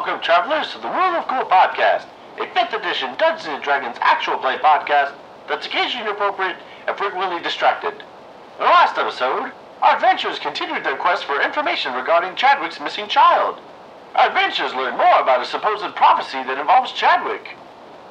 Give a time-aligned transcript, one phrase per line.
[0.00, 2.06] Welcome, travelers, to the Rule of Cool podcast,
[2.40, 5.12] a 5th edition Dungeons and Dragons actual play podcast
[5.46, 6.56] that's occasionally appropriate
[6.88, 7.92] and frequently distracted.
[7.92, 9.52] In the last episode,
[9.82, 13.60] our adventurers continued their quest for information regarding Chadwick's missing child.
[14.16, 17.58] Our adventurers learned more about a supposed prophecy that involves Chadwick.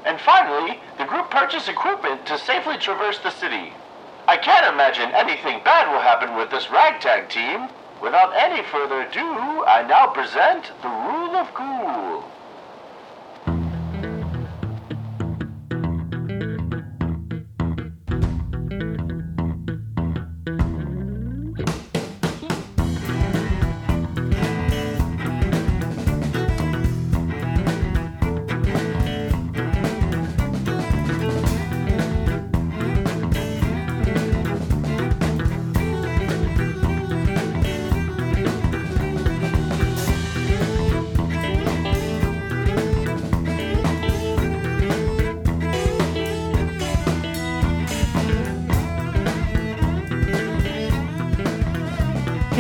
[0.06, 3.74] And finally, the group purchased equipment to safely traverse the city.
[4.28, 7.68] I can't imagine anything bad will happen with this ragtag team.
[8.02, 12.24] Without any further ado, I now present the Rule of Cool.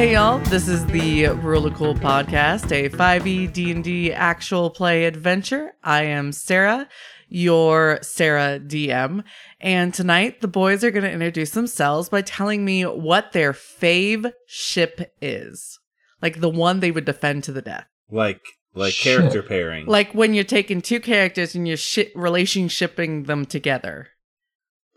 [0.09, 5.73] Hey y'all, this is the Rule Cool podcast, a 5e D&D actual play adventure.
[5.83, 6.89] I am Sarah,
[7.27, 9.23] your Sarah DM,
[9.61, 14.33] and tonight the boys are going to introduce themselves by telling me what their fave
[14.47, 15.77] ship is.
[16.23, 17.85] Like the one they would defend to the death.
[18.09, 18.41] Like
[18.73, 19.19] like Shit.
[19.19, 19.85] character pairing.
[19.85, 24.07] Like when you're taking two characters and you're shi relationshipping them together.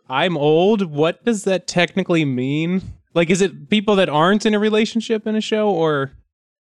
[0.08, 0.90] I'm old.
[0.90, 2.94] What does that technically mean?
[3.14, 6.12] Like, is it people that aren't in a relationship in a show, or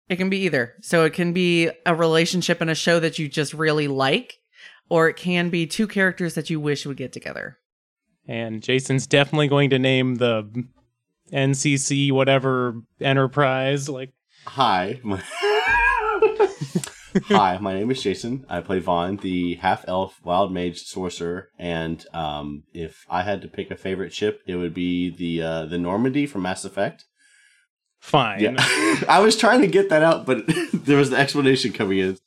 [0.09, 0.73] It can be either.
[0.81, 4.39] So it can be a relationship in a show that you just really like,
[4.89, 7.57] or it can be two characters that you wish would get together.
[8.27, 10.65] and Jason's definitely going to name the
[11.31, 13.87] NCC whatever enterprise.
[13.87, 14.11] Like,
[14.45, 14.99] Hi.
[17.13, 18.45] My Hi, my name is Jason.
[18.49, 23.47] I play Vaan, the half elf wild mage sorcerer, and um, if I had to
[23.47, 27.05] pick a favorite ship, it would be the uh, the Normandy from Mass Effect.
[27.99, 28.39] fine.
[28.39, 28.55] Yeah,
[29.09, 32.17] I was trying to get that out, but there was the explanation coming in.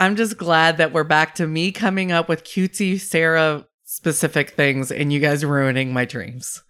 [0.00, 4.92] I'm just glad that we're back to me coming up with cutesy Sarah specific things
[4.92, 6.62] and you guys ruining my dreams.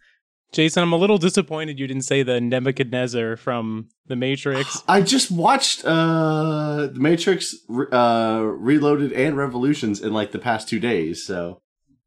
[0.50, 4.82] Jason, I'm a little disappointed you didn't say the Nebuchadnezzar from The Matrix.
[4.88, 7.54] I just watched uh, the Matrix
[7.92, 11.60] uh, Reloaded and Revolutions in like the past two days, so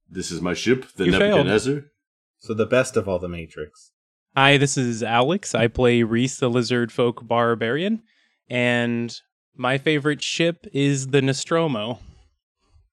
[0.09, 1.45] this is my ship, the You failed.
[1.45, 1.85] Nebuchadnezzar.
[2.39, 3.91] so the best of all the Matrix.
[4.35, 5.53] Hi, this is Alex.
[5.53, 8.01] I play Rhys, the lizard folk barbarian,
[8.49, 9.15] and
[9.55, 11.99] my favorite ship is the Nostromo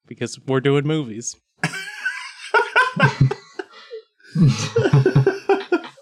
[0.06, 1.36] because we're doing movies.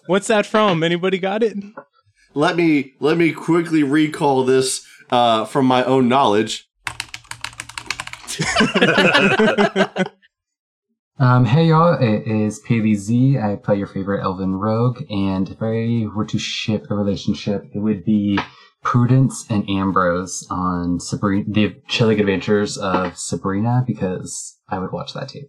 [0.06, 0.82] What's that from?
[0.82, 1.56] Anybody got it?
[2.34, 6.68] let me let me quickly recall this uh, from my own knowledge.
[11.18, 13.38] Um, hey y'all, it is Paley Z.
[13.38, 17.78] I play your favorite elven rogue, and if I were to ship a relationship, it
[17.78, 18.38] would be
[18.82, 25.30] Prudence and Ambrose on Sabrina, the chilling adventures of Sabrina, because I would watch that
[25.30, 25.48] tape.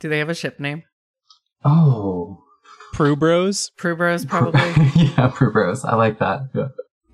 [0.00, 0.82] Do they have a ship name?
[1.64, 2.42] Oh,
[2.98, 3.70] Prue Bros.
[3.76, 4.60] Prue Bros, probably.
[4.96, 5.84] yeah, Prue Bros.
[5.84, 6.48] I like that.
[6.52, 6.68] Yeah.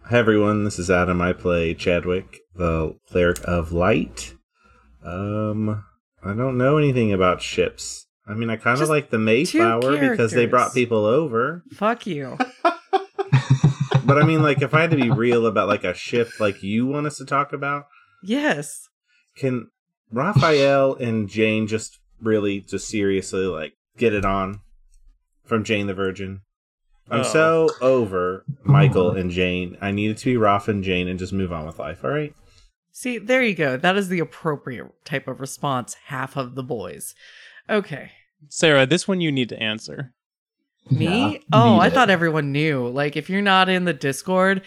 [0.05, 1.21] Hi everyone, this is Adam.
[1.21, 4.33] I play Chadwick, the cleric of light.
[5.05, 5.85] Um,
[6.25, 8.07] I don't know anything about ships.
[8.27, 11.63] I mean, I kind of like the Mayflower because they brought people over.
[11.75, 12.39] Fuck you.
[14.07, 16.63] But I mean, like, if I had to be real about like a ship, like
[16.63, 17.85] you want us to talk about,
[18.23, 18.89] Yes.
[19.37, 19.69] can
[20.11, 24.61] Raphael and Jane just really, just seriously, like, get it on
[25.45, 26.41] from Jane the Virgin?
[27.11, 27.23] I'm Oh.
[27.25, 29.77] so over Michael and Jane.
[29.81, 32.03] I needed to be Raph and Jane and just move on with life.
[32.05, 32.35] All right.
[32.93, 33.77] See, there you go.
[33.77, 37.15] That is the appropriate type of response, half of the boys.
[37.69, 38.13] Okay.
[38.49, 40.15] Sarah, this one you need to answer.
[40.91, 41.33] Me?
[41.33, 41.93] Yeah, oh, I it.
[41.95, 42.87] thought everyone knew.
[42.89, 44.63] Like, if you're not in the Discord,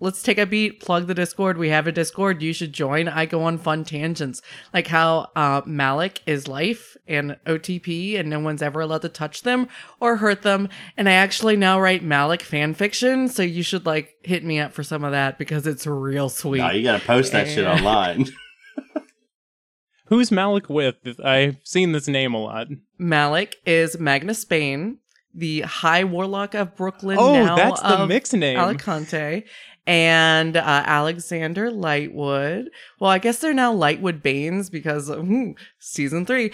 [0.00, 1.58] let's take a beat, plug the Discord.
[1.58, 2.42] We have a Discord.
[2.42, 3.06] You should join.
[3.08, 4.42] I go on fun tangents,
[4.74, 9.42] like how uh, Malec is life and OTP, and no one's ever allowed to touch
[9.42, 9.68] them
[10.00, 10.68] or hurt them.
[10.96, 14.72] And I actually now write Malec fan fiction, so you should like hit me up
[14.72, 16.58] for some of that because it's real sweet.
[16.58, 18.26] Nah, you gotta post that shit online.
[20.06, 20.96] Who's Malec with?
[21.24, 22.66] I've seen this name a lot.
[23.00, 24.98] Malec is Magnus Bane,
[25.32, 27.16] the High Warlock of Brooklyn.
[27.20, 28.58] oh, now that's the of mixed name.
[28.58, 29.44] Alicante
[29.86, 32.66] and uh, Alexander Lightwood.
[32.98, 36.52] Well, I guess they're now Lightwood Baines because hmm, season three.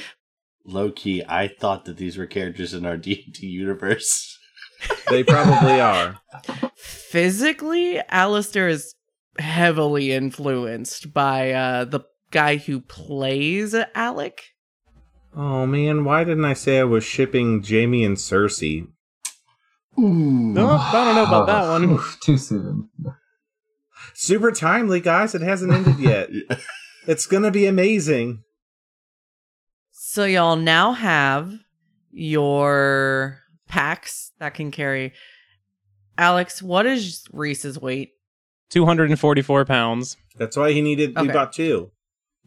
[0.65, 4.33] Low key, I thought that these were characters in our D and D universe.
[5.09, 6.21] They probably are.
[6.77, 8.95] Physically, Alistair is
[9.39, 12.01] heavily influenced by uh, the
[12.31, 14.43] guy who plays Alec.
[15.35, 18.89] Oh man, why didn't I say I was shipping Jamie and Cersei?
[19.99, 21.85] No, I don't know about that one.
[21.85, 22.91] Oof, too soon.
[24.15, 25.35] Super timely, guys.
[25.35, 26.29] It hasn't ended yet.
[27.07, 28.43] it's gonna be amazing.
[29.93, 31.53] So y'all now have
[32.11, 35.13] your packs that can carry.
[36.19, 38.11] Alex, what is Rhys's weight?
[38.71, 40.17] 244 pounds.
[40.39, 41.15] That's why he needed.
[41.17, 41.33] We Okay.
[41.33, 41.91] bought two.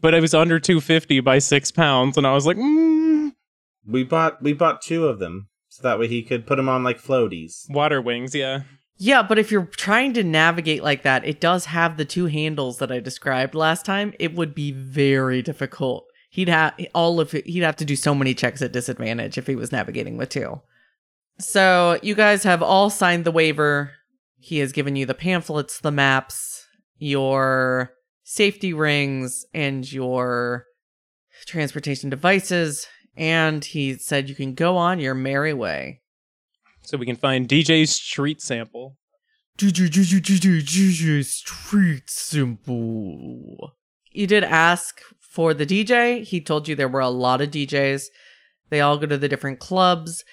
[0.00, 3.32] But it was under 250 by six pounds, and I was like, mm,
[3.86, 4.42] We bought.
[4.42, 7.64] We bought two of them, so that way he could put them on like floaties.
[7.70, 8.62] water wings, yeah.
[8.98, 12.78] Yeah, but if you're trying to navigate like that, it does have the two handles
[12.78, 14.12] that I described last time.
[14.18, 16.04] It would be very difficult.
[16.28, 19.46] He'd have all of it, he'd have to do so many checks at disadvantage if
[19.46, 20.60] he was navigating with two.
[21.38, 23.92] So you guys have all signed the waiver.
[24.38, 26.66] He has given you the pamphlets, the maps,
[26.98, 27.92] your
[28.24, 30.66] safety rings, and your
[31.46, 32.86] transportation devices.
[33.16, 36.00] And he said you can go on your merry way.
[36.82, 38.96] So we can find DJ's street sample.
[39.58, 43.74] DJ Street simple.
[44.10, 46.24] You did ask for the DJ.
[46.24, 48.04] He told you there were a lot of DJs.
[48.70, 50.24] They all go to the different clubs.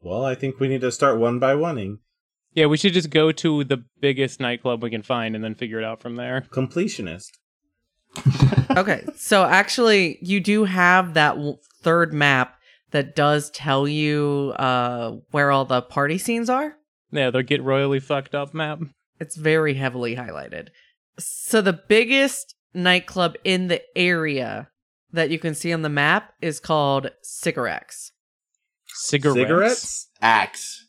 [0.00, 1.98] Well, I think we need to start one by oneing.
[2.52, 5.78] Yeah, we should just go to the biggest nightclub we can find and then figure
[5.78, 6.46] it out from there.
[6.50, 7.30] Completionist.
[8.76, 12.58] Okay, so actually, you do have that w- third map
[12.90, 16.74] that does tell you uh, where all the party scenes are.
[17.12, 18.80] Yeah, the get royally fucked up map.
[19.20, 20.68] It's very heavily highlighted.
[21.18, 24.70] So the biggest nightclub in the area
[25.12, 28.10] that you can see on the map is called Cigarettes.
[28.88, 29.38] Cigarettes.
[29.40, 30.08] Cigarettes.
[30.20, 30.86] Axe.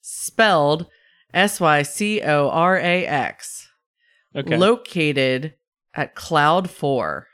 [0.00, 0.86] spelled
[1.34, 3.66] S Y C O R A X,
[4.36, 4.56] Okay.
[4.56, 5.54] located
[5.94, 7.26] at Cloud 4.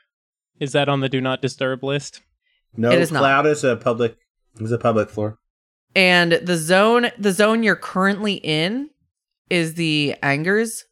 [0.60, 2.22] Is that on the do not disturb list?
[2.76, 3.20] No, It is not.
[3.20, 4.16] cloud is a public.
[4.60, 5.38] Is a public floor.
[5.94, 8.90] And the zone the zone you're currently in
[9.50, 10.84] is the Angers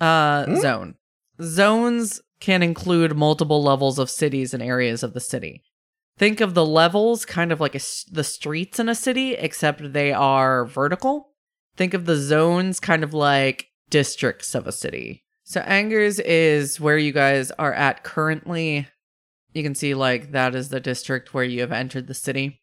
[0.00, 0.56] uh Hmm?
[0.56, 0.94] zone.
[1.42, 5.62] Zones can include multiple levels of cities and areas of the city.
[6.18, 9.92] Think of the levels kind of like a s the streets in a city except
[9.92, 11.32] they are vertical.
[11.76, 15.24] Think of the zones kind of like districts of a city.
[15.48, 18.86] So Angers is where you guys are at currently.
[19.54, 22.60] You can see like that is the district where you have entered the city.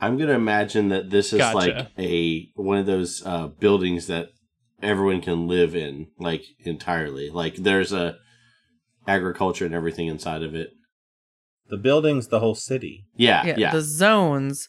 [0.00, 1.56] I'm gonna imagine that this is Gotcha.
[1.56, 4.28] like a one of those uh, buildings that
[4.80, 7.28] everyone can live in, like entirely.
[7.28, 8.18] Like there's a
[9.08, 10.70] agriculture and everything inside of it.
[11.70, 13.06] The building's the whole city.
[13.16, 13.72] Yeah, yeah, yeah.
[13.72, 14.68] the zones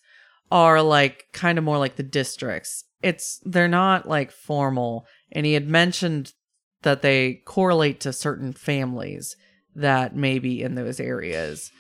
[0.52, 5.54] are like kind of more like the districts it's they're not like formal and he
[5.54, 6.34] had mentioned
[6.84, 9.36] that they correlate to certain families
[9.76, 11.72] that may be in those areas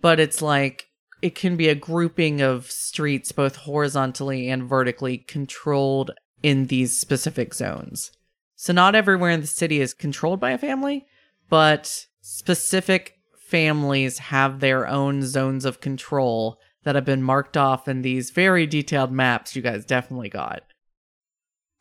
[0.00, 0.86] but it's like
[1.20, 6.10] it can be a grouping of streets both horizontally and vertically controlled
[6.42, 8.10] in these specific zones
[8.54, 11.06] so not everywhere in the city is controlled by a family
[11.48, 13.14] but specific
[13.48, 18.66] families have their own zones of control that have been marked off in these very
[18.66, 20.62] detailed maps you guys definitely got.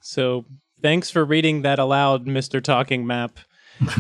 [0.02, 0.46] So
[0.82, 2.64] thanks for reading that aloud, Mr.
[2.64, 3.40] Talking Map.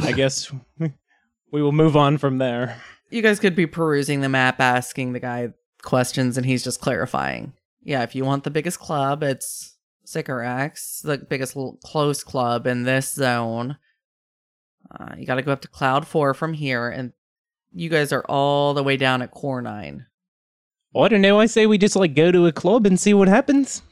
[0.01, 2.81] I guess we will move on from there.
[3.09, 5.49] You guys could be perusing the map, asking the guy
[5.83, 7.53] questions, and he's just clarifying.
[7.83, 12.83] Yeah, if you want the biggest club, it's Sycorax, the biggest l- close club in
[12.83, 13.77] this zone.
[14.91, 17.13] Uh, you got to go up to Cloud 4 from here, and
[17.73, 20.05] you guys are all the way down at Core 9.
[20.95, 21.39] I don't know.
[21.39, 23.83] I say we just like go to a club and see what happens.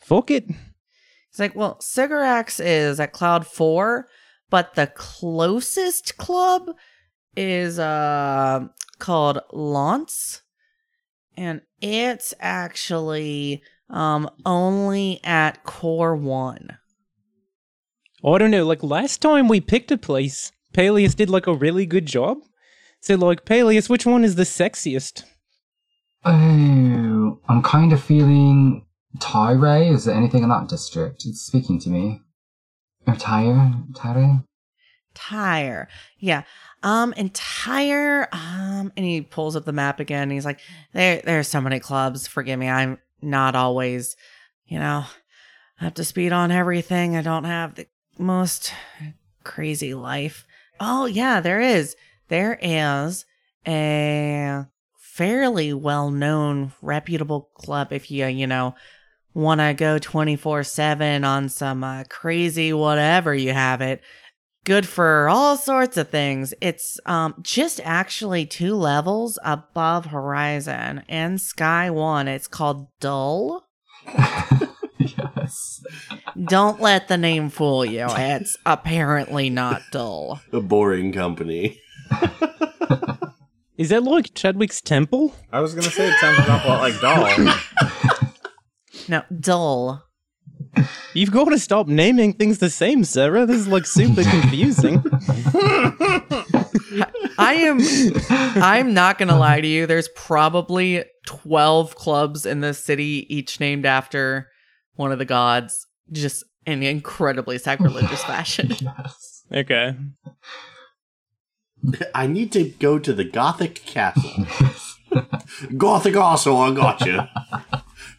[0.00, 0.46] Fuck it.
[1.38, 4.08] It's like, well, Sycorax is at Cloud 4,
[4.50, 6.72] but the closest club
[7.36, 8.66] is uh
[8.98, 10.42] called Lance.
[11.36, 16.76] And it's actually um only at Core 1.
[18.24, 18.66] I don't know.
[18.66, 22.38] Like last time we picked a place, Paelias did like a really good job.
[23.00, 25.22] So like Paelias, which one is the sexiest?
[26.24, 28.87] Oh, I'm kind of feeling
[29.20, 29.82] Tyre.
[29.82, 31.24] Is there anything in that district?
[31.24, 32.20] It's speaking to me.
[33.06, 33.72] Or Tyre?
[33.94, 34.44] Tyre?
[35.14, 35.88] Tire.
[36.18, 36.42] Yeah.
[36.82, 40.60] Um entire um and he pulls up the map again and he's like,
[40.92, 44.16] There there's so many clubs, forgive me, I'm not always,
[44.66, 45.04] you know,
[45.80, 47.16] up to speed on everything.
[47.16, 47.86] I don't have the
[48.18, 48.72] most
[49.42, 50.46] crazy life.
[50.78, 51.96] Oh yeah, there is.
[52.28, 53.24] There is
[53.66, 54.66] a
[54.98, 58.74] fairly well known reputable club if you, you know,
[59.34, 64.00] want to go 24 7 on some uh, crazy whatever you have it.
[64.64, 66.52] good for all sorts of things.
[66.60, 72.28] It's um just actually two levels above Horizon and Sky One.
[72.28, 73.64] It's called Dull.
[74.98, 75.82] yes.
[76.48, 78.06] Don't let the name fool you.
[78.10, 80.40] It's apparently not dull.
[80.52, 81.80] A boring company.
[83.76, 85.34] Is that like Chadwick's temple?
[85.52, 88.17] I was gonna say it sounds an awful lot like doll.
[89.08, 90.04] No, dull.
[91.14, 93.46] You've got to stop naming things the same, Sarah.
[93.46, 95.02] This is like super confusing.
[97.38, 97.78] I am
[98.62, 99.86] I'm not going to lie to you.
[99.86, 104.48] There's probably 12 clubs in this city each named after
[104.94, 108.72] one of the gods just in incredibly sacrilegious fashion.
[108.80, 109.44] Yes.
[109.52, 109.96] okay.
[112.14, 114.46] I need to go to the Gothic Castle.
[115.76, 117.20] Gothic Castle, I got you.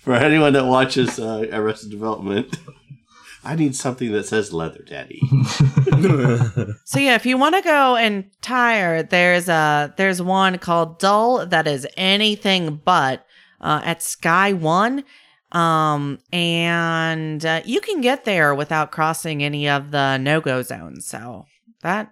[0.09, 2.57] For anyone that watches uh, Arrested Development,
[3.43, 5.21] I need something that says Leather Daddy.
[6.85, 11.45] So yeah, if you want to go and tire, there's a there's one called Dull
[11.45, 13.23] that is anything but
[13.61, 15.03] uh, at Sky One,
[15.51, 21.05] um, and uh, you can get there without crossing any of the no go zones.
[21.05, 21.45] So
[21.83, 22.11] that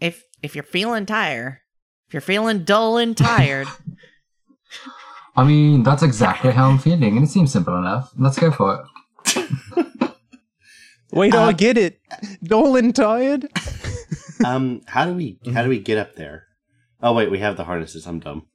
[0.00, 1.60] if if you're feeling tired,
[2.08, 3.68] if you're feeling dull and tired,
[5.36, 8.12] I mean, that's exactly how I'm feeling, and it seems simple enough.
[8.18, 8.84] Let's go for
[9.26, 9.50] it.
[11.12, 12.00] Wait, Uh, I get it.
[12.42, 13.46] Dolan tired.
[14.42, 16.46] Um, how do we how do we get up there?
[17.02, 18.06] Oh wait, we have the harnesses.
[18.06, 18.46] I'm dumb.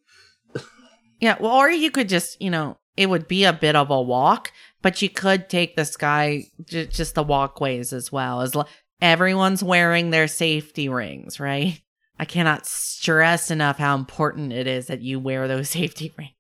[1.22, 1.36] yeah.
[1.40, 4.52] Well, or you could just you know it would be a bit of a walk,
[4.82, 8.68] but you could take the sky j- just the walkways as well as l-
[9.00, 11.80] everyone's wearing their safety rings, right?
[12.18, 16.32] I cannot stress enough how important it is that you wear those safety rings.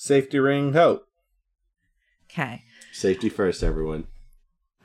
[0.00, 1.08] Safety ring hope.
[2.30, 2.62] Okay.
[2.92, 4.06] Safety first, everyone.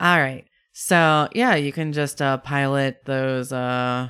[0.00, 0.44] All right.
[0.72, 4.08] So, yeah, you can just uh, pilot those uh,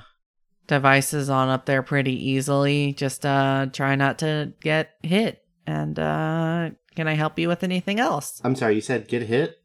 [0.66, 2.94] devices on up there pretty easily.
[2.94, 5.44] Just uh, try not to get hit.
[5.66, 8.40] And uh, can I help you with anything else?
[8.42, 9.60] I'm sorry, you said get hit.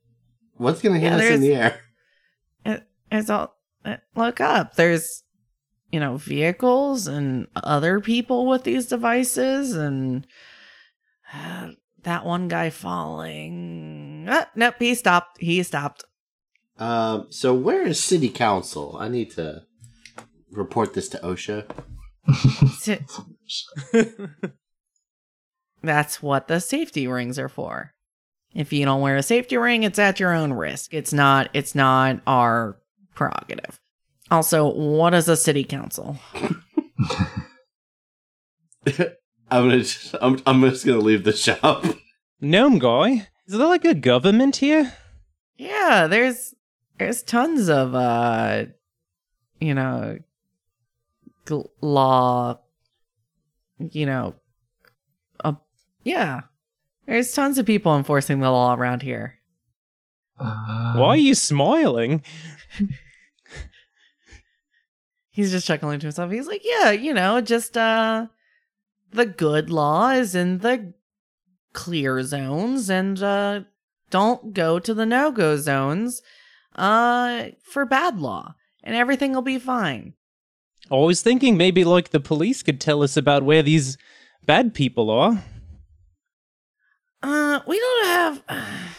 [0.57, 1.79] What's gonna hit Yeah, us in the air?
[2.65, 3.55] It, it's all
[3.85, 4.75] uh, look up.
[4.75, 5.23] There's,
[5.89, 10.27] you know, vehicles and other people with these devices, and
[11.33, 11.69] uh,
[12.03, 14.25] that one guy falling.
[14.29, 15.39] Ah, nope, he stopped.
[15.39, 16.03] He stopped.
[16.77, 18.95] Um, so where is City Council?
[18.99, 19.63] I need to
[20.51, 21.69] report this to OSHA.
[25.81, 27.93] That's what the safety rings are for.
[28.53, 30.93] If you don't wear a safety ring, it's at your own risk.
[30.93, 32.79] It's not it's not our
[33.13, 33.79] prerogative.
[34.31, 36.17] Also, what is a city council?
[39.51, 41.85] I'm gonna just, I'm I'm just gonna leave the shop.
[42.41, 43.27] Gnome guy.
[43.47, 44.93] Is there like a government here?
[45.57, 46.53] Yeah, there's
[46.97, 48.65] there's tons of uh
[49.59, 50.19] you know
[51.45, 52.59] gl- law
[53.79, 54.35] you know
[55.43, 55.53] uh,
[56.03, 56.41] yeah.
[57.07, 59.39] There's tons of people enforcing the law around here.
[60.39, 62.21] Uh, Why are you smiling?
[65.31, 66.31] He's just chuckling to himself.
[66.31, 68.27] He's like, "Yeah, you know, just uh
[69.11, 70.93] the good law is in the
[71.73, 73.61] clear zones and uh
[74.09, 76.21] don't go to the no-go zones
[76.75, 80.13] uh for bad law and everything will be fine."
[80.91, 83.97] I was thinking maybe like the police could tell us about where these
[84.45, 85.43] bad people are.
[87.21, 88.43] Uh we don't have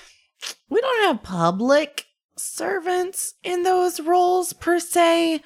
[0.68, 5.42] we don't have public servants in those roles per se,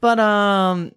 [0.00, 0.92] but um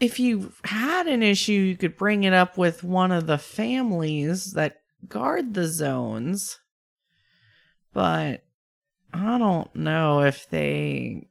[0.00, 4.52] if you had an issue, you could bring it up with one of the families
[4.52, 6.60] that guard the zones.
[7.92, 8.44] But
[9.12, 11.28] I don't know if they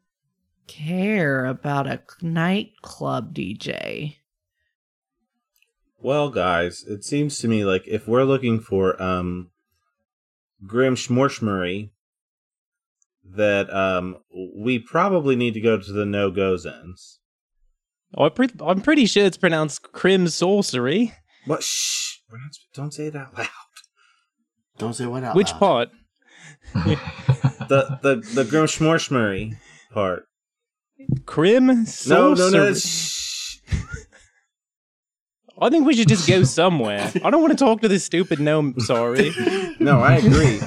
[0.67, 4.17] care about a nightclub DJ.
[5.99, 9.49] Well, guys, it seems to me like if we're looking for um
[10.65, 11.91] Grim Schmorshmery,
[13.23, 14.17] that um
[14.57, 17.19] we probably need to go to the no go zones.
[18.15, 21.13] Oh, I'm, pre- I'm pretty sure it's pronounced crim sorcery.
[21.45, 21.63] What?
[21.63, 22.17] Shh!
[22.31, 23.47] We're not, don't say it out loud.
[24.77, 25.35] Don't say what out loud.
[25.35, 25.59] Which loud.
[25.59, 25.89] part?
[27.67, 29.57] The the the Grim Schmorshmery
[29.91, 30.23] part.
[31.25, 32.51] Crim No, sorcery.
[32.51, 32.73] no, no.
[32.73, 33.57] Shh.
[35.61, 37.11] I think we should just go somewhere.
[37.25, 38.75] I don't want to talk to this stupid gnome.
[38.79, 39.31] Sorry.
[39.79, 40.59] No, I agree.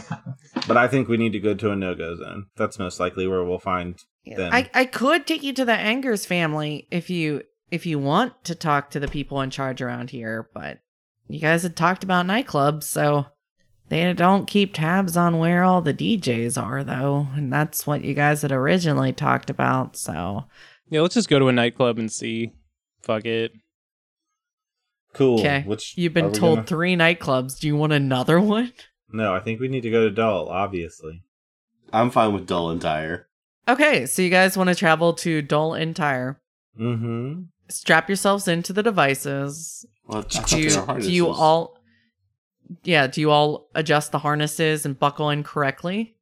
[0.66, 2.46] But I think we need to go to a no go zone.
[2.56, 4.52] That's most likely where we'll find them.
[4.52, 8.54] I, I could take you to the Angers family if you if you want to
[8.54, 10.78] talk to the people in charge around here, but
[11.28, 13.26] you guys had talked about nightclubs, so
[13.88, 18.14] They don't keep tabs on where all the DJs are, though, and that's what you
[18.14, 19.96] guys had originally talked about.
[19.96, 20.44] So,
[20.88, 22.52] Yeah, let's just go to a nightclub and see.
[23.02, 23.52] Fuck it.
[25.12, 25.40] Cool.
[25.40, 27.58] okay, Which you've been told gonna- three nightclubs.
[27.58, 28.72] Do you want another one?
[29.12, 30.48] No, I think we need to go to Dull.
[30.48, 31.22] Obviously.
[31.92, 33.26] I'm fine with dull and tire.
[33.68, 36.40] Okay, so you guys want to travel to Dull and Tire.
[36.78, 37.42] Mm-hmm.
[37.68, 39.84] Strap yourselves into the devices.
[40.06, 41.78] Well, I Do you, do you all,
[42.82, 46.16] yeah, do you all adjust the harnesses and buckle in correctly?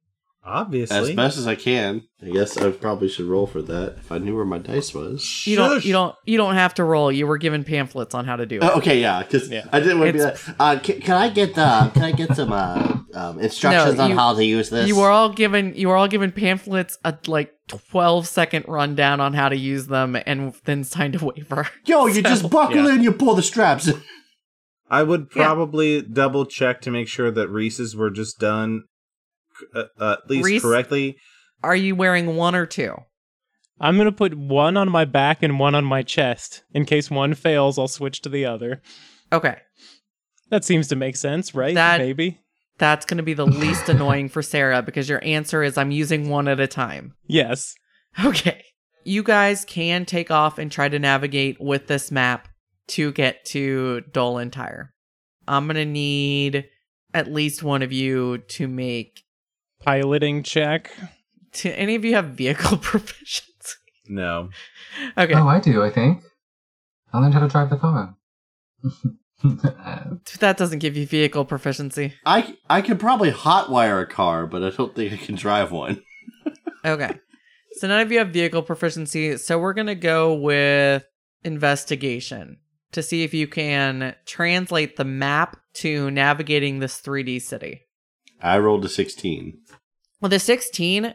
[0.49, 0.97] Obviously.
[1.11, 2.01] as best as I can?
[2.21, 5.45] I guess I probably should roll for that if I knew where my dice was.
[5.47, 5.85] You don't, Shush.
[5.85, 7.11] you don't, you don't have to roll.
[7.11, 8.63] You were given pamphlets on how to do it.
[8.63, 9.65] Oh, okay, yeah, because Yeah.
[9.71, 12.35] I didn't want to be like, uh, can, can I get the can I get
[12.35, 14.87] some uh, um, instructions No, on how to use this?
[14.87, 19.33] You were all given you were all given pamphlets a like 12 second rundown on
[19.33, 21.67] how to use them and then signed a waiver.
[21.85, 22.95] Yo, you just buckle yeah.
[22.95, 23.89] in, you pull the straps.
[24.89, 25.45] I would Yeah.
[25.45, 28.85] probably double check to make sure that Rhys's were just done
[29.75, 31.17] uh, uh, at least Reese- correctly.
[31.63, 32.95] Are you wearing one or two?
[33.81, 36.63] I'm gonna put one on my back and one on my chest.
[36.73, 38.81] In case one fails, I'll switch to the other.
[39.31, 39.57] Okay.
[40.49, 41.75] That seems to make sense, right?
[41.75, 42.39] That- Maybe.
[42.79, 46.29] That's going to be the least annoying for Sarah because your answer is I'm using
[46.29, 47.13] one at a time.
[47.27, 47.75] Yes.
[48.23, 48.63] Okay.
[49.03, 52.47] You guys can take off and try to navigate with this map
[52.87, 54.93] to get to Dolan Tire.
[55.45, 56.69] I'm going to need
[57.13, 59.23] at least one of you to make
[59.79, 60.91] piloting check.
[61.53, 63.75] Do any of you have vehicle proficiency?
[64.07, 64.49] No.
[65.17, 65.33] Okay.
[65.33, 65.83] Oh, I do.
[65.83, 66.23] I think
[67.13, 68.15] I learned how to drive the car.
[69.43, 72.13] that doesn't give you vehicle proficiency.
[72.25, 76.01] I I can probably hotwire a car, but I don't think I can drive one.
[76.85, 77.19] okay.
[77.73, 81.05] So none of you have vehicle proficiency, so we're going to go with
[81.43, 82.57] investigation
[82.91, 87.83] to see if you can translate the map to navigating this 3D city.
[88.41, 89.57] I rolled a 16.
[90.21, 91.13] Well, the 16,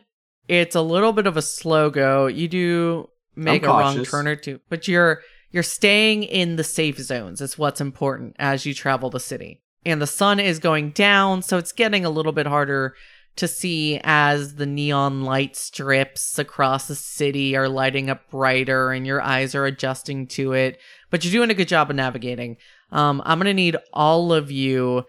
[0.49, 2.27] it's a little bit of a slow go.
[2.27, 6.99] You do make a wrong turn or two, but you're you're staying in the safe
[6.99, 7.41] zones.
[7.41, 9.63] It's what's important as you travel the city.
[9.87, 12.95] And the sun is going down, so it's getting a little bit harder
[13.37, 19.07] to see as the neon light strips across the city are lighting up brighter and
[19.07, 20.79] your eyes are adjusting to it.
[21.11, 22.57] But you're doing a good job of navigating.
[22.91, 25.05] Um, I'm going to need all of you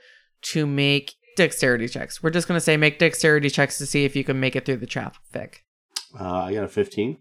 [0.53, 2.21] to make dexterity checks.
[2.23, 4.77] We're just gonna say make dexterity checks to see if you can make it through
[4.77, 5.63] the traffic.
[6.19, 7.17] Uh, I got a fifteen.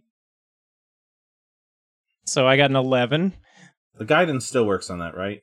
[2.27, 3.35] So I got an 11.
[3.99, 5.43] The guidance still works on that, right?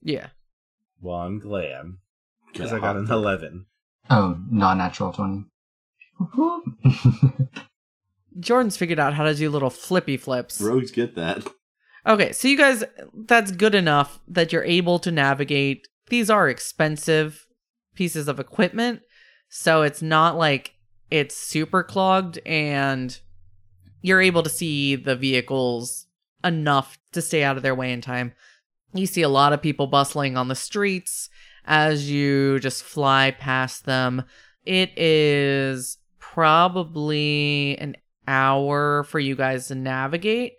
[0.00, 0.28] Yeah.
[1.00, 1.86] Well, I'm glad.
[2.52, 3.66] Because I got an 11.
[4.10, 5.46] oh, non natural 20.
[8.38, 10.60] Jordan's figured out how to do little flippy flips.
[10.60, 11.46] Rogues get that.
[12.06, 12.84] Okay, so you guys,
[13.26, 15.88] that's good enough that you're able to navigate.
[16.08, 17.44] These are expensive
[17.94, 19.00] pieces of equipment,
[19.48, 20.74] so it's not like
[21.10, 23.18] it's super clogged, and
[24.02, 26.06] you're able to see the vehicles
[26.42, 28.32] enough to stay out of their way in time.
[28.94, 31.28] You see a lot of people bustling on the streets
[31.64, 34.24] as you just fly past them.
[34.64, 40.54] It is probably an hour for you guys to navigate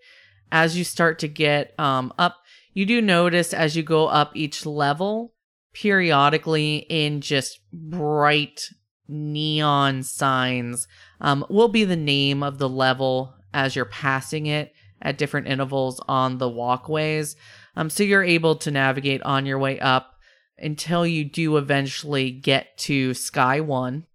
[0.52, 2.38] as you start to get um, up,
[2.74, 5.34] you do notice as you go up each level,
[5.73, 8.69] periodically in just bright
[9.07, 10.88] neon signs,
[11.19, 15.99] um, will be the name of the level as you're passing it at different intervals
[16.07, 17.36] on the walkways.
[17.75, 20.15] Um, so you're able to navigate on your way up
[20.57, 24.05] until you do eventually get to Sky One.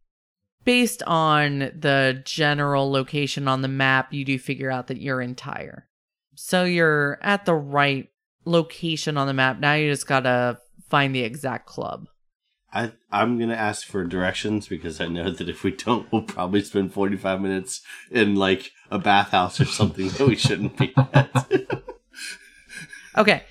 [0.64, 5.34] Based on the general location on the map, you do figure out that you're in
[5.36, 5.86] Tyre.
[6.34, 8.08] So you're at the right
[8.44, 9.60] location on the map.
[9.60, 10.58] Now you just gotta
[10.88, 12.06] find the exact club.
[12.72, 16.62] I I'm gonna ask for directions because I know that if we don't, we'll probably
[16.62, 21.72] spend 45 minutes in like a bathhouse or something that we shouldn't be at.
[23.16, 23.44] Okay.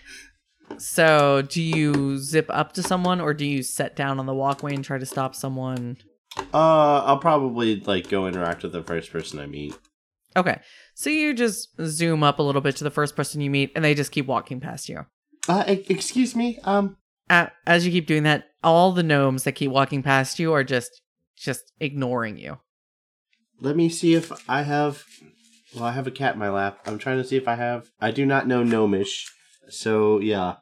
[0.77, 4.75] So do you zip up to someone or do you set down on the walkway
[4.75, 5.97] and try to stop someone?
[6.53, 9.73] uh, I'll probably like go interact with the first person I meet.
[10.37, 10.59] Okay.
[10.93, 13.83] So you just zoom up a little bit to the first person you meet and
[13.83, 15.05] they just keep walking past you.
[15.47, 16.59] Uh, excuse me.
[16.63, 16.97] Um,
[17.29, 21.01] As you keep doing that, all the gnomes that keep walking past you are just
[21.37, 22.59] just ignoring you.
[23.59, 25.03] let me see if I have.
[25.75, 26.79] Well, I have a cat in my lap.
[26.85, 27.89] I'm trying to see if I have.
[27.99, 29.27] I do not know gnomish,
[29.69, 30.55] so yeah,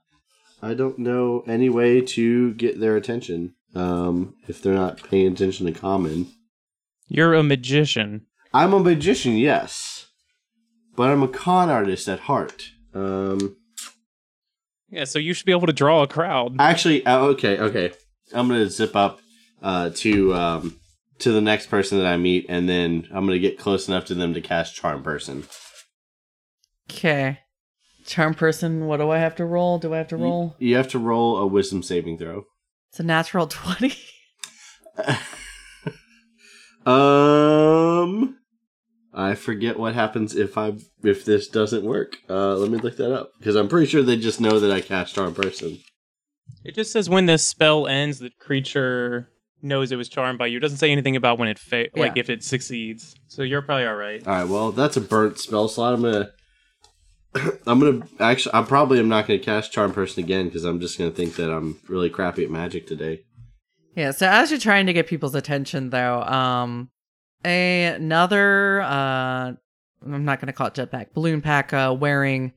[0.62, 3.56] I don't know any way to get their attention.
[3.76, 6.28] Um, if they're not paying attention to common.
[7.08, 8.26] You're a magician.
[8.54, 10.08] I'm a magician, yes,
[10.96, 12.70] but I'm a con artist at heart.
[12.94, 13.58] Um,
[14.94, 16.56] Yeah, so you should be able to draw a crowd.
[16.60, 17.92] actually, uh, okay, okay.
[18.34, 19.20] I'm gonna zip up
[19.62, 20.80] uh, to um,
[21.20, 24.16] to the next person that I meet, and then I'm gonna get close enough to
[24.16, 25.46] them to cast Charm Person.
[26.92, 27.40] Okay.
[28.06, 29.80] Charm person, what do I have to roll?
[29.80, 30.56] Do I have to roll?
[30.60, 32.44] You have to roll a Wisdom saving throw.
[32.90, 33.96] It's a natural 20.
[36.86, 38.38] um,
[39.14, 40.74] I forget what happens if I
[41.04, 42.18] if this doesn't work.
[42.30, 44.82] Uh, let me look that up because I'm pretty sure they just know that I
[44.82, 45.78] cast Charm Person.
[46.64, 49.30] It just says when this spell ends, the creature
[49.62, 50.58] knows it was charmed by you.
[50.58, 53.16] It doesn't say anything about when it fa- like if it succeeds.
[53.28, 54.26] So you're probably all right.
[54.28, 55.94] All right, well, that's a burnt spell slot.
[55.94, 56.30] I'm gonna,
[57.68, 60.98] I'm gonna actually, I probably am not gonna cast Charm Person again because I'm just
[60.98, 63.22] gonna think that I'm really crappy at magic today.
[63.96, 66.93] Yeah, so as you're trying to get people's attention though, um a-
[67.46, 69.54] another uh
[70.06, 72.54] I'm not gonna call it jetpack, balloon pack uh wearing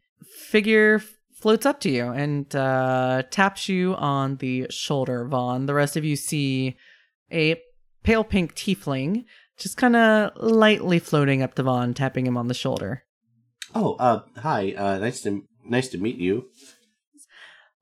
[0.49, 5.67] figure f- floats up to you and uh taps you on the shoulder, Vaan.
[5.67, 6.77] The rest of you see
[7.33, 7.61] a
[8.03, 9.25] pale pink tiefling
[9.59, 13.05] just kinda lightly floating up to Vaan, tapping him on the shoulder.
[13.75, 16.47] Oh, uh, hi, uh, nice to nice to meet you.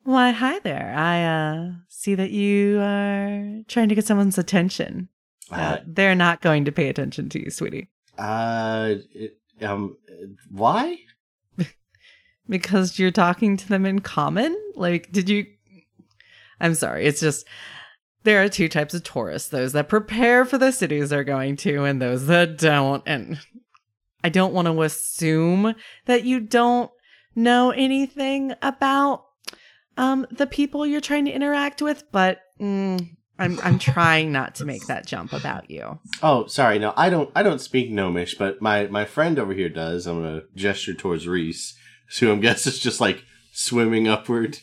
[0.02, 0.92] Why, hi there.
[0.94, 5.08] I uh see that you are trying to get someone's attention.
[5.50, 7.88] Uh, Uh, they're not going to pay attention to you, sweetie.
[8.18, 9.96] uh, it, um,
[10.50, 10.98] why?
[12.48, 14.54] Because you're talking to them in common?
[14.74, 15.46] Like, did you.
[16.60, 17.06] I'm sorry.
[17.06, 17.46] It's just.
[18.24, 21.84] There are two types of tourists those that prepare for the cities they're going to,
[21.84, 23.02] and those that don't.
[23.06, 23.38] And
[24.22, 25.74] I don't want to assume
[26.06, 26.90] that you don't
[27.34, 29.24] know anything about
[29.96, 34.64] um, the people you're trying to interact with, but mm, I'm, I'm trying not to
[34.64, 35.98] make that jump about you.
[36.22, 39.68] Oh, sorry, no, I don't, I don't speak Gnomish, but my my friend over here
[39.68, 40.06] does.
[40.06, 41.74] I'm gonna gesture towards Rhys,
[42.20, 44.58] who I'm guess is just like swimming upward.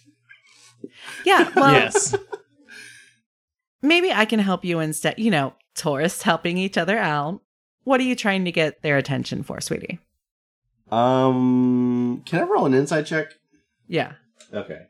[1.26, 2.16] Yeah, well, yes.
[3.82, 5.20] maybe I can help you instead.
[5.20, 7.42] You know, tourists helping each other out.
[7.84, 10.00] What are you trying to get their attention for, sweetie?
[10.92, 13.34] Um, can I roll an insight check?
[13.88, 14.14] Yeah.
[14.54, 14.84] Okay.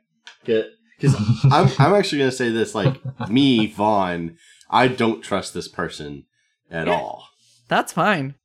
[1.01, 1.15] Because
[1.51, 4.37] I'm, I'm actually going to say this like, me, Vaan,
[4.69, 6.25] I don't trust this person
[6.69, 6.93] at Yeah.
[6.93, 7.27] all.
[7.67, 8.35] That's fine.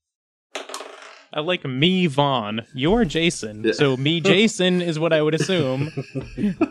[1.33, 2.67] I like me, Vaan.
[2.73, 3.63] You're Jason.
[3.65, 3.73] Yeah.
[3.73, 5.91] So me, Jason, is what I would assume.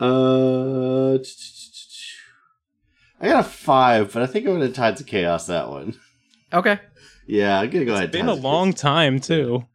[0.00, 1.14] Uh,
[3.20, 5.98] I got a five, but I think I'm going to Tides of Chaos that one.
[6.52, 6.78] Okay.
[7.26, 8.04] Yeah, I'm going to go ahead.
[8.04, 9.66] It's been a long time too.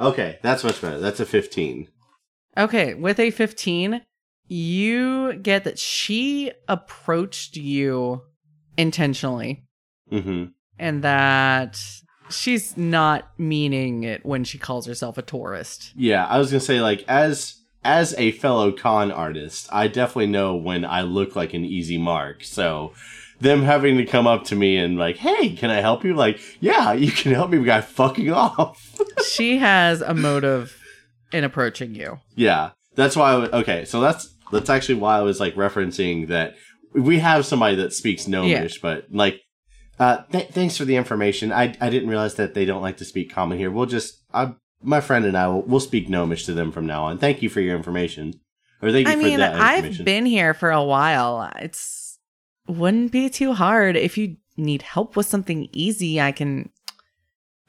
[0.00, 0.98] Okay, that's much better.
[0.98, 1.86] That's a 15.
[2.56, 2.94] Okay.
[2.94, 4.00] With a 15,
[4.46, 8.22] you get that she approached you
[8.76, 9.64] intentionally
[10.10, 10.44] Mm-hmm.
[10.78, 11.78] and that
[12.30, 15.92] she's not meaning it when she calls herself a tourist.
[15.94, 17.54] Yeah, I was going to say, like, as.
[17.84, 22.42] As a fellow con artist, I definitely know when I look like an easy mark.
[22.42, 22.92] So,
[23.40, 26.40] them having to come up to me and like, "Hey, can I help you?" Like,
[26.60, 27.62] yeah, you can help me.
[27.64, 29.00] Guy, fucking off.
[29.30, 30.76] she has a motive
[31.32, 32.20] in approaching you.
[32.34, 33.30] Yeah, that's why.
[33.30, 36.54] I w- okay, so that's that's actually why I was like referencing that
[36.94, 39.40] we have somebody that speaks Gnomish, but like,
[39.98, 41.52] uh, th- thanks for the information.
[41.52, 43.70] I I didn't realize that they don't like to speak Common here.
[43.70, 47.04] We'll just, I, my friend and I will we'll speak Gnomish to them from now
[47.04, 47.18] on.
[47.18, 48.34] Thank you for your information,
[48.82, 51.50] or thank you I for mean, that I've been here for a while.
[51.56, 52.18] It's
[52.66, 56.20] wouldn't be too hard if you need help with something easy.
[56.20, 56.70] I can,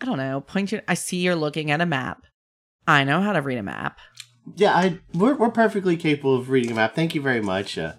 [0.02, 0.82] I don't know, point you.
[0.88, 2.24] I see you're looking at a map.
[2.90, 4.00] I know how to read a map.
[4.56, 6.96] yeah, I we're we're perfectly capable of reading a map.
[6.96, 7.78] Thank you very much.
[7.78, 7.94] Uh,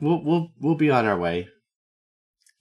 [0.00, 1.48] we'll we'll we'll be on our way.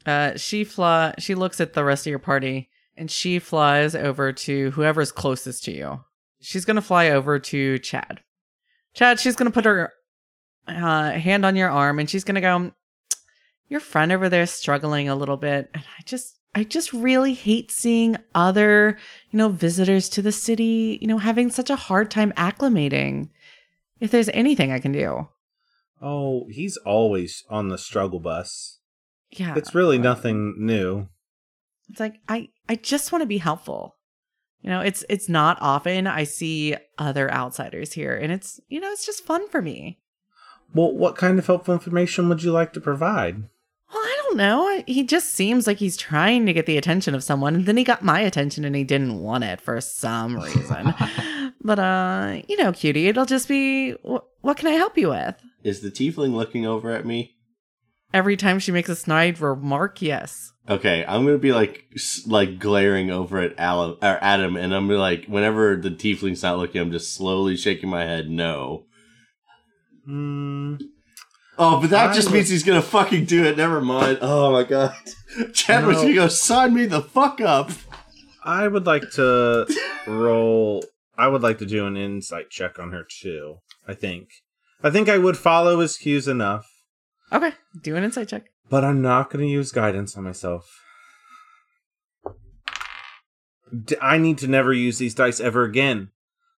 [0.05, 1.15] Uh, she fly.
[1.17, 5.63] She looks at the rest of your party, and she flies over to whoever's closest
[5.63, 6.01] to you.
[6.41, 8.19] She's gonna fly over to Chad.
[8.93, 9.91] Chad, she's gonna put her
[10.67, 12.71] uh, hand on your arm, and she's gonna go.
[13.67, 17.33] Your friend over there is struggling a little bit, and I just, I just really
[17.33, 18.97] hate seeing other,
[19.31, 23.29] you know, visitors to the city, you know, having such a hard time acclimating.
[23.99, 25.29] If there's anything I can do,
[26.01, 28.79] Oh, he's always on the struggle bus.
[29.31, 31.07] yeah, It's really nothing new.
[31.89, 33.97] it's like i i just want to be helpful
[34.61, 38.89] you know it's it's not often i see other outsiders here and it's you know
[38.89, 39.99] it's just fun for me
[40.73, 43.43] Well, what kind of helpful information would you like to provide?
[44.37, 47.23] Well i don't know he just seems like he's trying to get the attention of
[47.23, 50.93] someone and then he got my attention and he didn't want it for some reason
[51.61, 55.35] but uh you know cutie it'll just be wh- what can i help you with
[55.63, 57.35] Is the tiefling looking over at me?
[58.13, 61.89] every time she makes a snide remark yes Okay, I'm gonna be like
[62.25, 66.57] like glaring over at Alan or Adam, and I'm gonna like whenever the tiefling's not
[66.57, 68.85] looking, I'm just slowly shaking my head no.
[70.05, 70.75] Hmm.
[71.57, 73.57] Oh, but that I just would- means he's gonna fucking do it.
[73.57, 74.19] Never mind.
[74.21, 74.95] Oh my god.
[75.53, 76.01] Chad was No.
[76.03, 77.71] gonna go sign me the fuck up.
[78.43, 79.65] I would like to
[80.07, 80.83] roll.
[81.17, 83.57] I would like to do an insight check on her too.
[83.87, 84.29] I think.
[84.83, 86.65] I think I would follow his cues enough,
[87.31, 88.45] Okay, do an insight check.
[88.69, 90.81] but I'm not going to use guidance on myself.
[94.01, 96.09] I need to never use these dice ever again.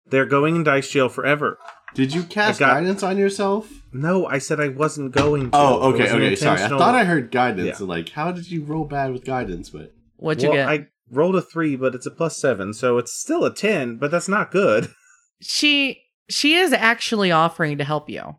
[0.08, 1.58] They're going in dice jail forever.
[1.96, 3.72] Did you cast got- guidance on yourself?
[3.92, 5.58] No, I said I wasn't going to.
[5.58, 6.62] Oh, It okay, was okay, sorry.
[6.62, 7.66] I thought I heard guidance.
[7.68, 7.78] Yeah.
[7.80, 9.70] And like, how did you roll bad with guidance?
[9.70, 10.68] But What'd you well, get?
[10.70, 14.12] I rolled a three, but it's a plus seven, so it's still a ten, but
[14.12, 14.90] that's not good.
[15.42, 18.38] She she is actually offering to help you.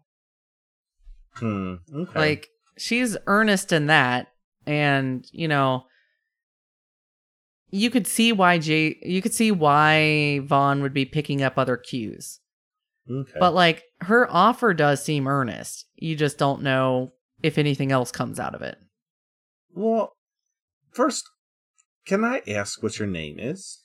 [1.35, 1.75] Hmm.
[1.95, 2.19] Okay.
[2.19, 4.29] Like she's earnest in that,
[4.67, 5.85] and you know,
[7.71, 8.97] you could see why Jay.
[9.03, 12.41] You could see why Vaan would be picking up other cues.
[13.11, 13.39] Okay.
[13.39, 15.87] But like her offer does seem earnest.
[15.97, 18.77] You just don't know if anything else comes out of it.
[19.75, 20.13] Well,
[20.93, 21.25] first,
[22.07, 23.81] can I ask what your name is?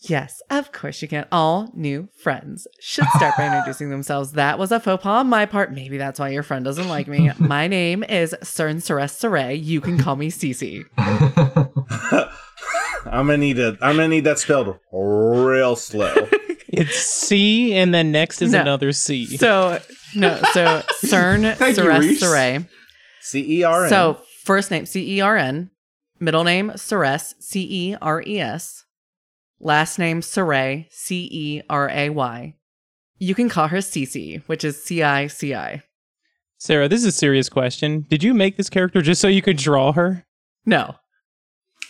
[0.00, 1.26] Yes, of course you can.
[1.32, 4.32] All new friends should start by introducing themselves.
[4.32, 5.72] That was a faux pas on my part.
[5.72, 7.30] Maybe that's why your friend doesn't like me.
[7.38, 9.62] My name is Cern Ceres Ceray.
[9.62, 10.84] You can call me Cici.
[13.06, 13.78] I'm gonna need a.
[13.80, 16.28] I'm gonna need that spelled real slow.
[16.78, 18.60] It's C, and then next is No.
[18.60, 19.36] another C.
[19.36, 19.80] So
[20.14, 22.22] no, so Cern Thank you, Ceres Reese.
[22.22, 22.68] Ceray.
[23.20, 23.90] C E R N.
[23.90, 25.70] So first name C E R N,
[26.20, 28.84] middle name Ceres C E R E S,
[29.60, 32.54] last name Ceray C E R A Y.
[33.18, 35.82] You can call her Cici, which is C I C I.
[36.58, 38.06] Sarah, this is a serious question.
[38.08, 40.24] Did you make this character just so you could draw her?
[40.66, 40.96] No,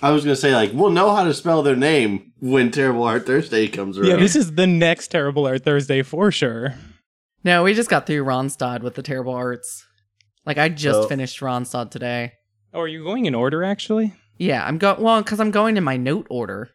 [0.05, 3.25] I was gonna say like, we'll know how to spell their name when Terrible Art
[3.27, 4.11] Thursday comes around.
[4.11, 6.75] Yeah, this is the next Terrible Art Thursday for sure.
[7.43, 9.87] no, we just got through Ronstad with the terrible arts.
[10.45, 12.33] Like I just So- finished Ronstad today.
[12.75, 14.13] Oh, are you going in order, actually?
[14.37, 16.71] Yeah, I'm going well because I'm going in my note order.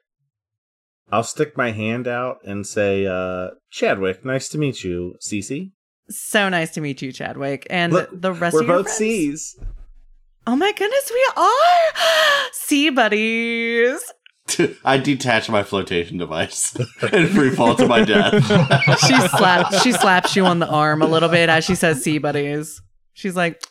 [1.12, 5.72] I'll stick my hand out and say, uh, Chadwick, nice to meet you, Cici.
[6.10, 8.98] So nice to meet you, Chadwick, and Look, the rest We're of your both friends.
[8.98, 9.60] C's.
[10.50, 14.02] Oh my goodness, we are sea buddies.
[14.84, 16.76] I detach my flotation device
[17.14, 18.34] and free fall to my death.
[19.08, 22.18] she slaps she slaps you on the arm a little bit as she says sea
[22.18, 22.82] buddies.
[23.14, 23.64] She's like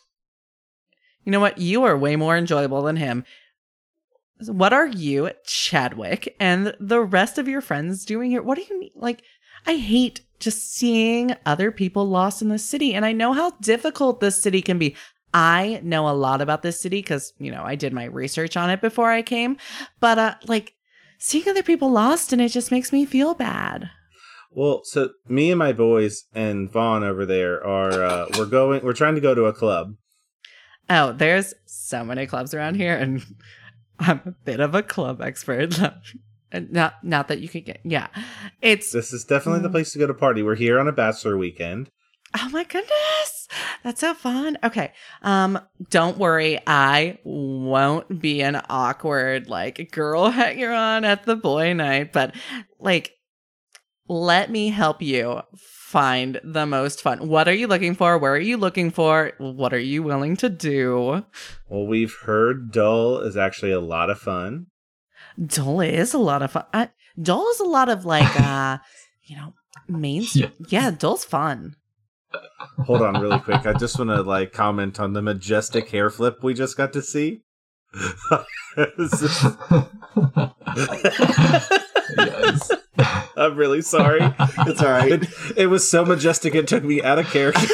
[1.25, 1.57] you know what?
[1.57, 3.25] You are way more enjoyable than him.
[4.47, 8.41] What are you chadwick and the rest of your friends doing here?
[8.41, 8.91] What do you mean?
[8.95, 9.21] Like
[9.65, 14.21] i hate just seeing other people lost in the city and i know how difficult
[14.21, 14.95] this city can be
[15.33, 18.69] i know a lot about this city because you know i did my research on
[18.69, 19.57] it before i came
[19.99, 20.73] but uh like
[21.19, 23.89] seeing other people lost and it just makes me feel bad
[24.51, 28.83] Well, so me and my boys and Vaan over there are uh, we're going.
[28.83, 29.93] We're trying to go to a club.
[30.89, 33.21] Oh, there's so many clubs around here, and
[33.99, 35.77] I'm a bit of a club expert.
[36.51, 38.07] And not not that you could get yeah.
[38.59, 39.73] It's This is definitely the Mm.
[39.77, 40.41] place to go to party.
[40.41, 41.91] We're here on a bachelor weekend.
[42.35, 43.38] oh my goodness.
[43.83, 44.57] That's so fun.
[44.63, 44.93] Okay.
[45.21, 45.59] Um,
[45.89, 52.13] don't worry, I won't be an awkward like girl hanger on at the boy night,
[52.13, 52.35] but
[52.79, 53.13] like
[54.07, 57.27] let me help you find the most fun.
[57.27, 58.17] What are you looking for?
[58.17, 59.31] Where are you looking for?
[59.37, 61.23] What are you willing to do?
[61.69, 64.67] Well, we've heard Dull is actually a lot of fun.
[65.43, 66.65] Dole is a lot of fun.
[66.73, 66.87] Uh,
[67.21, 68.79] Dole is a lot of like, uh,
[69.23, 69.53] you know,
[69.87, 70.51] mainstream.
[70.67, 70.89] Yeah.
[70.89, 71.75] Yeah, Dole's fun.
[72.85, 73.65] Hold on, really quick.
[73.65, 77.01] I just want to like comment on the majestic hair flip we just got to
[77.01, 77.41] see.
[82.17, 82.71] Yes.
[83.37, 84.19] I'm really sorry.
[84.21, 85.11] it's all right.
[85.11, 87.65] It, it was so majestic it took me out of character.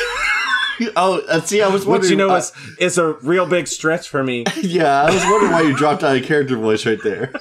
[0.97, 2.11] Oh, uh, see, I was wondering.
[2.11, 4.43] you know uh, is is a real big stretch for me.
[4.61, 7.31] yeah, I was wondering why you dropped out of character voice right there.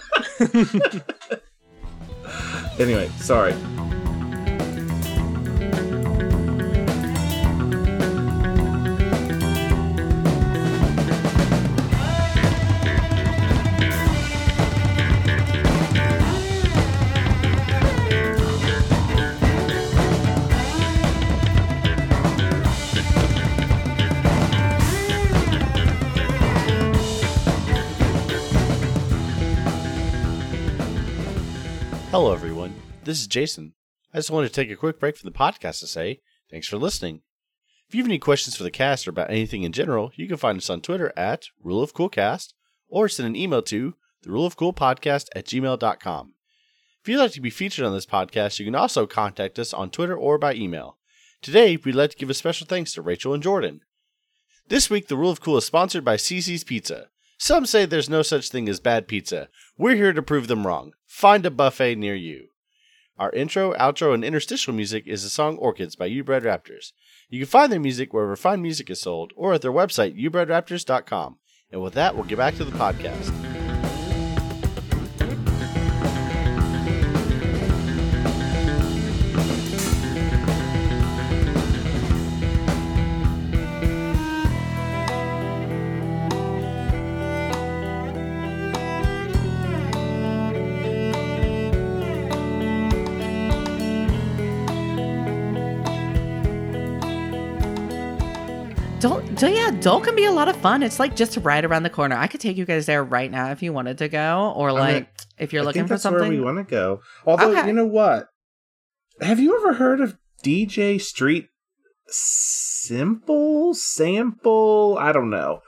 [2.79, 3.55] Anyway, sorry.
[33.15, 33.75] This is Jason.
[34.13, 36.19] I just wanted to take a quick break from the podcast to say
[36.51, 37.23] thanks for listening.
[37.89, 40.37] If you have any questions for the cast or about anything in general, you can
[40.37, 42.55] find us on Twitter at Rule of Cool Cast
[42.89, 46.35] or send an email to the Rule of Cool Podcast at gmail.com.
[47.03, 49.91] If you'd like to be featured on this podcast, you can also contact us on
[49.91, 50.99] Twitter or by email.
[51.41, 53.83] Today, we'd like to give a special thanks to Rachel and Jordan.
[54.67, 57.11] This week, the Rule of Cool is sponsored by CiCi's Pizza.
[57.39, 59.51] Some say there's no such thing as bad pizza.
[59.79, 60.95] We're here to prove them wrong.
[61.07, 62.49] Find a buffet near you.
[63.19, 66.93] Our intro, outro, and interstitial music is the song Orchids by U Bread Raptors.
[67.29, 71.39] You can find their music wherever fine music is sold or at their website, ubreadraptors.com.
[71.71, 73.64] And with that, we'll get back to the podcast.
[99.45, 100.83] So yeah, Dole can be a lot of fun.
[100.83, 102.17] It's like just right around the corner.
[102.17, 104.79] I could take you guys there right now if you wanted to go, or mean,
[104.79, 106.23] like if you're I looking think for something.
[106.23, 107.03] where we want to go.
[107.27, 107.67] Although, Okay.
[107.67, 108.29] you know what?
[109.21, 111.49] Have you ever heard of DJ Street
[112.09, 114.97] Simple Sample?
[114.99, 115.61] I don't know.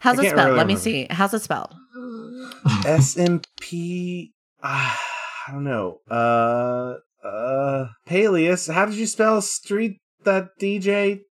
[0.00, 0.46] How's I it spelled?
[0.46, 1.06] really Let me see.
[1.10, 1.74] How's it spelled?
[2.86, 4.32] S M P.
[4.62, 4.98] ah,
[5.46, 5.98] I don't know.
[6.10, 8.72] Uh, uh, Paelias.
[8.72, 11.24] How did you spell street that DJ?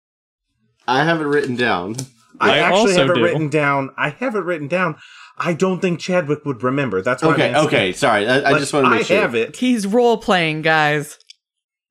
[0.86, 1.96] I have it written down.
[2.40, 3.22] I, I actually also have it do.
[3.24, 3.90] written down.
[3.96, 4.96] I have it written down.
[5.38, 7.02] I don't think Chadwick would remember.
[7.02, 8.28] That's why Okay, I'm okay, sorry.
[8.28, 9.20] I, I just want to make I sure.
[9.20, 9.56] have it.
[9.56, 11.18] He's role playing, guys.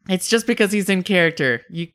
[0.10, 1.62] It's just because he's in character.
[1.69, 1.88] You,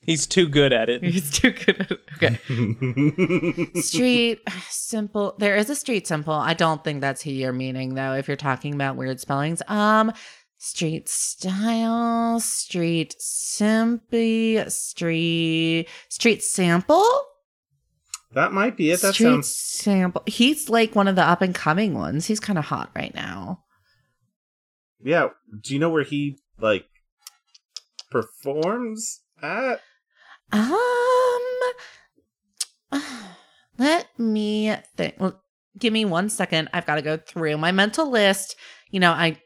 [0.00, 1.02] He's too good at it.
[1.02, 1.80] he's too good.
[1.80, 2.00] At it.
[2.16, 3.70] Okay.
[3.80, 4.38] Street
[4.70, 5.34] simple.
[5.38, 6.32] There is a street simple.
[6.34, 8.12] I don't think that's who you're meaning though.
[8.14, 10.12] If you're talking about weird spellings, um,
[10.58, 17.04] street style, street simpy, street street sample.
[18.32, 19.00] that might be it.
[19.00, 19.54] That street sounds.
[19.54, 20.22] sample.
[20.26, 22.26] He's like one of the up and coming ones.
[22.26, 23.64] He's kind of hot right now.
[25.02, 25.28] Yeah.
[25.60, 26.86] Do you know where he like
[28.10, 29.80] performs at?
[30.52, 31.40] Um,
[33.78, 35.14] let me think.
[35.18, 35.42] Well,
[35.78, 36.68] give me one second.
[36.72, 38.56] I've got to go through my mental list.
[38.90, 39.40] You know, I,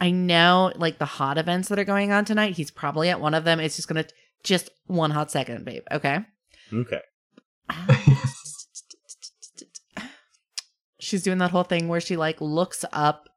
[0.00, 2.56] I know like the hot events that are going on tonight.
[2.56, 3.60] He's probably at one of them.
[3.60, 4.06] It's just gonna
[4.42, 5.82] just one hot second, babe.
[5.90, 6.20] Okay.
[6.72, 7.00] Okay.
[10.98, 13.28] She's doing that whole thing where she like looks up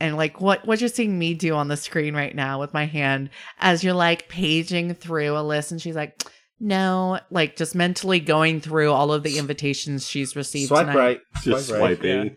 [0.00, 2.86] and like what what you're seeing me do on the screen right now with my
[2.86, 6.24] hand as you're like paging through a list and she's like
[6.58, 10.96] no like just mentally going through all of the invitations she's received Swipe tonight.
[10.98, 11.20] right.
[11.42, 11.98] Just Swipe right.
[11.98, 12.36] swiping.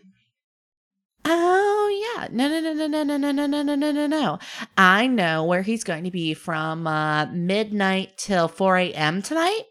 [1.24, 1.73] Oh
[2.16, 2.28] yeah.
[2.30, 4.38] No no no no no no no no no no no no no.
[4.76, 9.22] I know where he's going to be from uh midnight till 4 a.m.
[9.22, 9.62] tonight.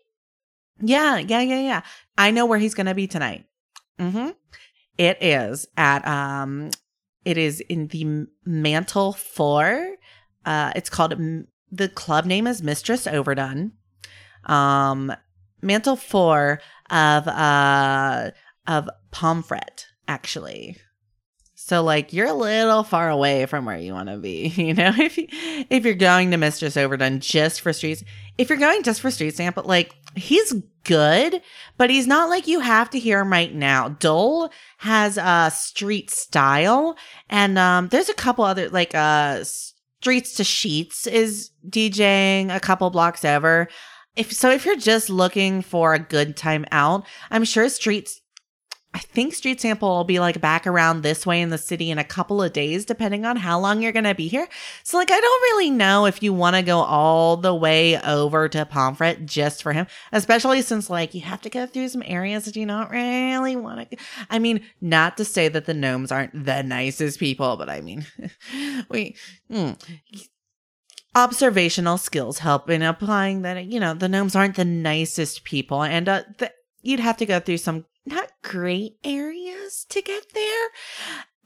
[0.81, 1.81] Yeah, yeah, yeah, yeah.
[2.17, 3.45] I know where he's gonna be tonight.
[3.99, 4.29] Mm-hmm.
[4.97, 6.71] It is at um
[7.25, 9.95] it is in the Mantle Four.
[10.45, 11.13] Uh it's called
[11.71, 13.73] the club name is Mistress Overdone.
[14.45, 15.13] Um
[15.61, 18.31] Mantle Four of uh
[18.67, 20.77] of Pomfret, actually.
[21.65, 24.91] So like you're a little far away from where you want to be, you know.
[24.97, 25.27] If you,
[25.69, 28.03] if you're going to Mistress Overdone just for streets,
[28.37, 31.41] if you're going just for street sample, like he's good,
[31.77, 33.89] but he's not like you have to hear him right now.
[33.89, 36.97] Dole has a street style,
[37.29, 39.43] and um, there's a couple other like uh
[40.03, 43.69] Streets to Sheets is DJing a couple blocks over.
[44.17, 48.19] If so, if you're just looking for a good time out, I'm sure Streets
[48.95, 51.97] I think Street Sample will be like back around this way in the city in
[51.97, 54.47] a couple of days, depending on how long you're going to be here.
[54.83, 58.47] So, like, I don't really know if you want to go all the way over
[58.49, 62.45] to Pomfret just for him, especially since, like, you have to go through some areas
[62.45, 63.97] that you don't really want to.
[64.29, 68.05] I mean, not to say that the gnomes aren't the nicest people, but I mean,
[68.89, 69.15] we.
[69.51, 69.71] Hmm
[71.15, 76.09] observational skills help in applying that you know the gnomes aren't the nicest people and
[76.09, 76.51] uh, the,
[76.81, 80.67] you'd have to go through some not great areas to get there.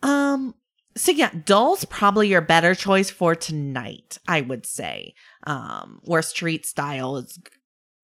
[0.03, 0.55] Um
[0.95, 5.13] so yeah dull's probably your better choice for tonight i would say.
[5.45, 7.39] Um where street style is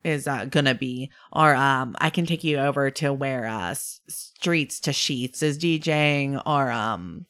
[0.04, 1.12] is uh, gonna be.
[1.32, 6.41] Or um i can take you over to where uh streets to sheets is djing
[6.45, 7.26] or um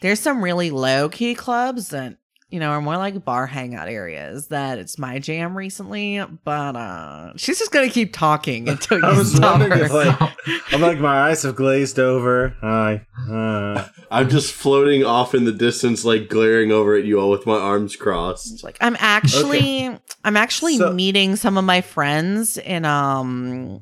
[0.00, 2.16] there's some really low key clubs that
[2.50, 7.32] you know, are more like bar hangout areas that it's my jam recently, but uh
[7.36, 9.86] she's just gonna keep talking until I you was stop wondering her.
[9.86, 12.56] if, like, I'm like, my eyes have glazed over.
[12.60, 13.06] Hi.
[13.30, 17.46] Uh, I'm just floating off in the distance, like glaring over at you all with
[17.46, 18.64] my arms crossed.
[18.64, 23.80] Like I'm actually I'm actually So- meeting some of my friends in um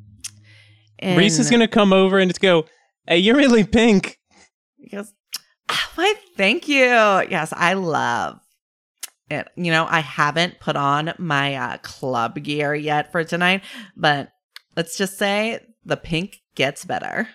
[0.98, 2.64] in, Rhys is gonna come over and just go,
[3.06, 4.18] "Hey, you're really pink."
[4.78, 5.12] He goes,
[5.68, 6.82] "Ah, Why thank you.
[6.84, 8.40] Yes, I love
[9.30, 13.62] And, you know, I haven't put on my uh, club gear yet for tonight,
[13.96, 14.30] but
[14.76, 17.28] let's just say the pink gets better.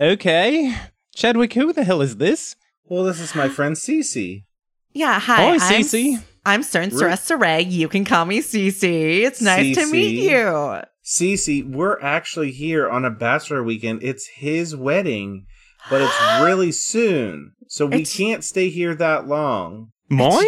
[0.00, 0.74] Okay.
[1.14, 2.56] Chadwick, who the hell is this?
[2.84, 4.44] Well, this is my friend Cici.
[4.92, 5.36] Yeah, hi.
[5.36, 6.22] Hi, I'm, Cici.
[6.44, 7.70] I'm Stern Stress Ceray.
[7.70, 9.22] You can call me Cici.
[9.22, 10.80] It's nice to meet you.
[11.04, 14.02] Cici, we're actually here on a bachelor weekend.
[14.02, 15.46] It's his wedding,
[15.90, 19.90] but it's really soon, so we It's- can't stay here that long.
[20.08, 20.46] Mine?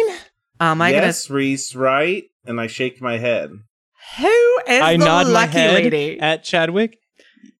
[0.59, 2.23] Um, I yes, Rhys, right?
[2.45, 3.51] And I shake my head.
[4.19, 6.19] Who is I the nod my lucky head lady?
[6.19, 6.97] at Chadwick.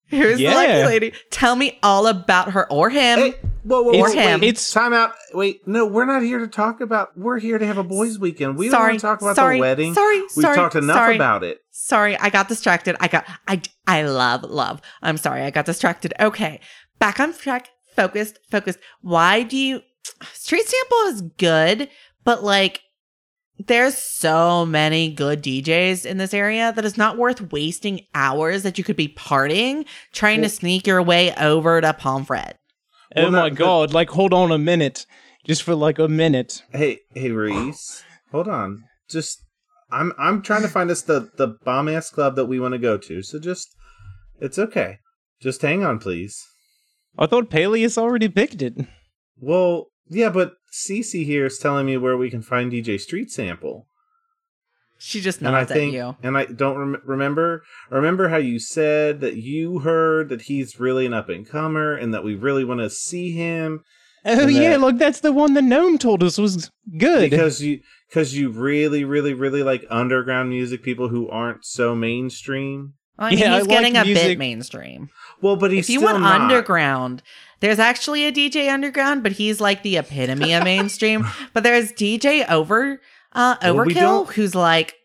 [0.10, 0.52] Who's Yeah.
[0.52, 1.14] the lucky lady?
[1.32, 3.20] Tell me all about her or him.
[3.20, 3.34] Hey,
[3.64, 4.40] whoa, whoa, Or him.
[4.40, 5.14] wait, It's- time out.
[5.34, 7.10] Wait, no, we're not here to talk about.
[7.18, 8.58] We're here to have a boys' weekend.
[8.58, 9.94] We don't want to talk about sorry, the wedding.
[9.94, 11.16] Sorry, We've sorry, talked enough sorry.
[11.16, 11.60] about it.
[11.72, 12.96] Sorry, I got distracted.
[13.02, 14.82] I got I I love love.
[15.02, 16.14] I'm sorry, I got distracted.
[16.20, 16.62] Okay.
[17.00, 17.70] Back on track.
[17.96, 18.80] Focused, focused.
[19.02, 19.82] Why do you
[20.34, 21.90] Street Sample is good,
[22.24, 22.82] but like
[23.66, 28.78] there's so many good DJs in this area that it's not worth wasting hours that
[28.78, 32.54] you could be partying trying to sneak your way over to Pomfret.
[33.16, 35.06] Oh Well, my that- god, like hold on a minute.
[35.46, 36.62] Just for like a minute.
[36.74, 38.04] Hey, hey, Rhys,
[38.34, 38.84] hold on.
[39.10, 39.42] Just,
[39.90, 42.78] I'm, I'm trying to find us the the bomb ass club that we want to
[42.78, 43.24] go to.
[43.24, 43.74] So just,
[44.42, 44.98] it's okay.
[45.42, 46.46] Just hang on, please.
[47.18, 48.76] I thought Paelias already picked it.
[49.40, 53.88] Well, yeah, but Cici here is telling me where we can find DJ Street Sample.
[55.00, 56.16] She just and I nods think, at you.
[56.24, 61.06] and I don't rem- remember remember how you said that you heard that he's really
[61.06, 63.84] an up and comer, and that we really want to see him
[64.26, 67.30] Oh And yeah, that- look, that's the one the gnome told us was good.
[67.30, 72.94] because you because you really really really like underground music people who aren't so mainstream.
[73.20, 75.10] I mean, Yeah, I he's like getting a bit mainstream.
[75.42, 76.42] Well, but he's if you still went not.
[76.42, 77.22] underground,
[77.60, 81.26] there's actually a DJ underground, but he's like the epitome of mainstream.
[81.54, 83.02] But there's DJ over
[83.34, 84.96] uh Well, we Overkill who's like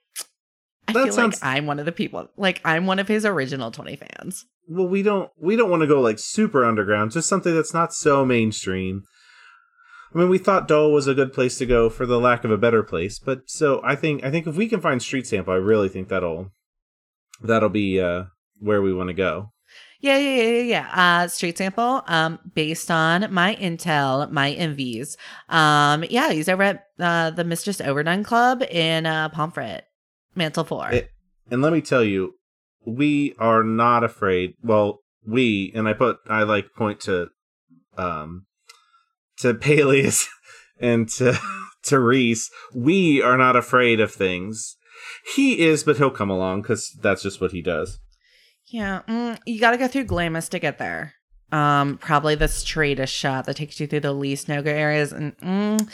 [0.89, 3.25] I That feel sounds- like I'm one of the people like I'm one of his
[3.25, 4.45] original 20 fans.
[4.69, 7.93] Well, we don't we don't want to go like super underground, just something that's not
[7.93, 9.03] so mainstream.
[10.15, 12.51] I mean, we thought Dole was a good place to go for the lack of
[12.51, 15.55] a better place, but so I think I think if we can find Street Sample,
[15.55, 16.51] I really think that'll
[17.43, 18.25] that'll be uh
[18.61, 19.52] where we want to go.
[20.03, 20.91] Yeah, yeah, yeah, yeah.
[21.23, 22.03] Uh, street sample.
[22.09, 25.17] Um, based on my intel, my envies.
[25.49, 29.83] Um, yeah, he's over at uh the Mistress Overdone Club in uh Pomfret,
[30.35, 30.91] Mantle Four.
[30.91, 31.11] It-
[31.51, 32.35] And let me tell you,
[32.85, 34.55] we are not afraid.
[34.63, 37.29] Well, we and I put I like point to
[37.97, 38.47] um
[39.39, 40.27] to Paelias
[40.81, 41.39] and to
[41.85, 42.51] to Rhys.
[42.75, 44.77] We are not afraid of things.
[45.37, 47.99] He is, but he'll come along because that's just what he does.
[48.73, 51.13] Yeah, mm, you got to go through Glamis to get there.
[51.53, 55.89] Um, probably the straightest shot that takes you through the least no-go areas, and mm,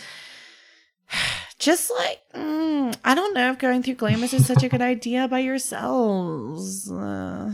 [1.59, 5.27] just like mm, I don't know if going through Glamis is such a good idea
[5.27, 6.89] by yourselves.
[6.89, 7.51] Uh,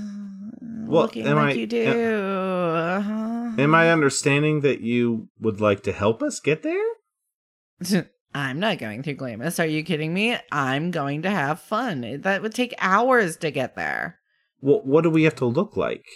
[0.87, 1.87] looking am like I- you do.
[1.89, 3.53] Uh-huh.
[3.57, 6.85] Am I understanding that you would like to help us get there?
[8.35, 9.61] I'm not going through Glamis.
[9.61, 10.37] Are you kidding me?
[10.53, 12.21] I'm going to have fun.
[12.23, 14.19] That would take hours to get there.
[14.65, 16.07] Well, what do we have to look like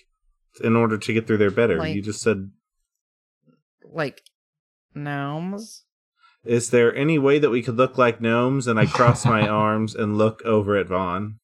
[0.64, 1.76] in order to get through there better?
[1.76, 2.50] Like- you just said,
[3.84, 4.22] Like
[4.94, 5.84] gnomes.
[6.46, 8.66] is there any way that we could look like gnomes?
[8.66, 11.34] And I cross my arms and look over at Vaan.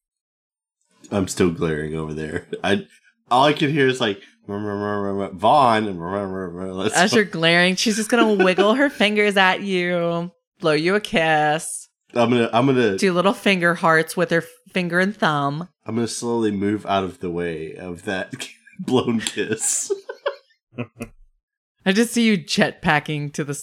[1.11, 2.47] I'm still glaring over there.
[2.65, 2.87] I
[3.31, 8.75] all I can hear is like Vaan and As you're glaring, she's just gonna wiggle
[8.75, 13.75] her fingers at you, blow you a kiss, I'm gonna I'm gonna do little finger
[13.75, 15.69] hearts with her f- finger and thumb.
[15.87, 18.49] I'm gonna slowly move out of the way of that
[18.79, 19.91] blown kiss.
[21.87, 23.55] I just see you jet packing to the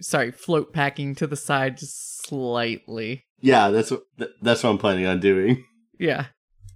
[0.00, 3.24] sorry, float packing to the side just slightly.
[3.40, 4.02] Yeah, that's what
[4.42, 5.64] that's what I'm planning on doing.
[5.98, 6.26] Yeah.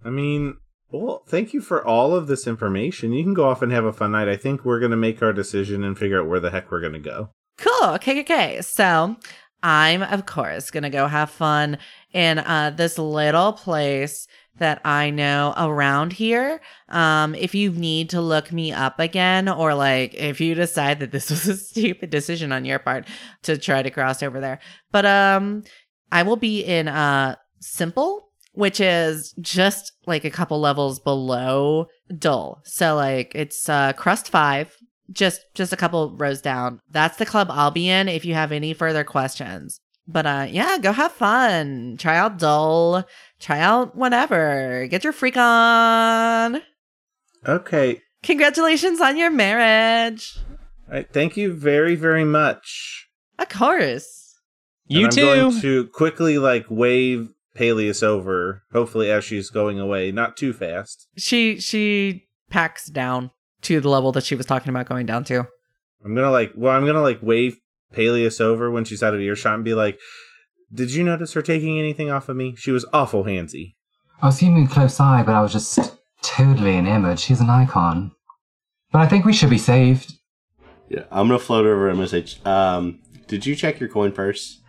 [0.05, 0.57] I mean,
[0.91, 3.13] well, thank you for all of this information.
[3.13, 4.29] You can go off and have a fun night.
[4.29, 6.81] I think we're going to make our decision and figure out where the heck we're
[6.81, 7.31] going to go.
[7.59, 7.91] Cool.
[7.91, 8.63] Okay, okay, okay.
[8.63, 9.17] So
[9.63, 11.79] I'm of course gonna go have fun
[12.13, 14.27] in uh this little place
[14.59, 16.61] that I know around here.
[16.91, 21.13] Um, if you need to look me up again, or like if you decide that
[21.13, 23.07] this was a stupid decision on your part
[23.43, 24.61] to try to cross over there.
[24.93, 25.65] But um
[26.13, 31.87] I will be in uh simple, which is just like a couple levels below
[32.19, 32.61] dull.
[32.65, 34.77] So like it's uh crust five
[35.13, 36.81] just just a couple rows down.
[36.91, 39.81] That's the club I'll be in if you have any further questions.
[40.07, 41.97] But uh yeah, go have fun.
[41.99, 43.05] Try out Dull.
[43.39, 44.87] Try out whatever.
[44.89, 46.63] Get your freak on.
[47.47, 48.01] Okay.
[48.23, 50.39] Congratulations on your marriage.
[50.89, 53.09] All right, thank you very, very much.
[53.39, 54.35] Of course.
[54.87, 55.25] You and I'm too.
[55.25, 61.07] going to quickly like wave Paelias over, hopefully as she's going away, not too fast.
[61.17, 63.31] She she packs down
[63.63, 65.47] to the level that she was talking about going down to.
[66.05, 67.57] I'm gonna like well, I'm gonna like wave
[67.95, 69.99] Paelias over when she's out of earshot and be like,
[70.73, 72.55] Did you notice her taking anything off of me?
[72.57, 73.75] She was awful handsy.
[74.23, 75.79] I was keeping a close eye, but I was just
[76.23, 77.19] totally enamored.
[77.19, 78.13] She's an icon.
[78.93, 80.15] But I think we should be saved.
[80.89, 84.13] Yeah, I'm gonna float over and I'm gonna say, um, did you check your coin
[84.13, 84.61] purse?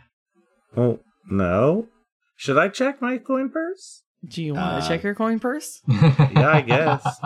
[0.75, 1.87] Oh no.
[2.35, 4.03] Should I check my coin purse?
[4.27, 5.81] Do you want Uh, to check your coin purse?
[5.87, 7.19] Yeah, I guess.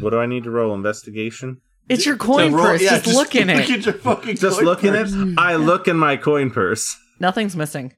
[0.00, 0.74] What do I need to roll?
[0.74, 1.60] Investigation?
[1.88, 2.82] It's your coin roll- purse.
[2.82, 3.78] yeah, just, look in Look it.
[3.80, 5.34] at your fucking Just coin look in it.
[5.38, 6.96] I look in my coin purse.
[7.20, 7.92] Nothing's missing.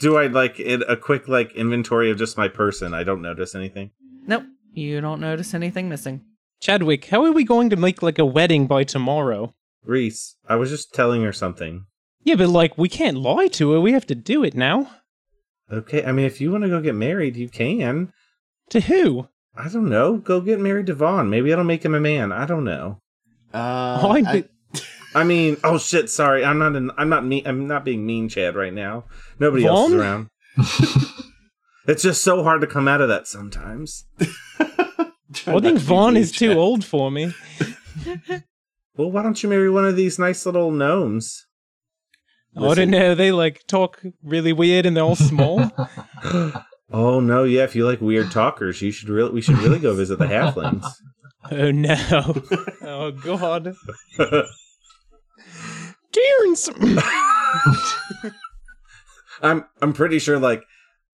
[0.00, 2.92] Do I like it a quick like inventory of just my person?
[2.92, 3.90] I don't notice anything.
[4.26, 4.44] Nope.
[4.72, 6.22] You don't notice anything missing.
[6.60, 9.54] Chadwick, how are we going to make like a wedding by tomorrow?
[9.84, 11.86] Rhys, I was just telling her something.
[12.24, 13.80] Yeah, but like we can't lie to her.
[13.80, 14.90] We have to do it now.
[15.72, 18.12] Okay, I mean if you want to go get married, you can.
[18.70, 19.28] To who?
[19.56, 20.16] I don't know.
[20.18, 21.28] Go get married to Vaan.
[21.28, 22.32] Maybe that'll make him a man.
[22.32, 22.98] I don't know.
[23.52, 24.44] Uh, Oh, I I-
[25.16, 26.44] I mean, oh shit, sorry.
[26.44, 29.04] I'm not in, I'm not mean I'm not being mean, Chad, right now.
[29.38, 30.26] Nobody else is around.
[31.86, 34.06] it's just so hard to come out of that sometimes.
[35.32, 37.32] Try I think Vaan mean, is too old for me.
[38.96, 41.46] Well, why don't you marry one of these nice little gnomes?
[42.56, 43.16] I don't know.
[43.16, 45.68] They like talk really weird and they're all small.
[46.92, 49.94] Oh no, yeah, if you like weird talkers, you should really we should really go
[49.94, 50.84] visit the halflings.
[51.50, 52.42] oh no.
[52.82, 53.74] Oh god.
[56.12, 56.70] Terrence.
[59.42, 60.62] I'm I'm pretty sure like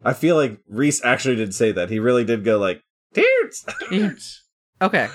[0.04, 1.90] I feel like Rhys actually did say that.
[1.90, 2.82] He really did go like
[3.14, 3.64] Tears.
[3.90, 4.12] Yeah.
[4.80, 5.08] Okay.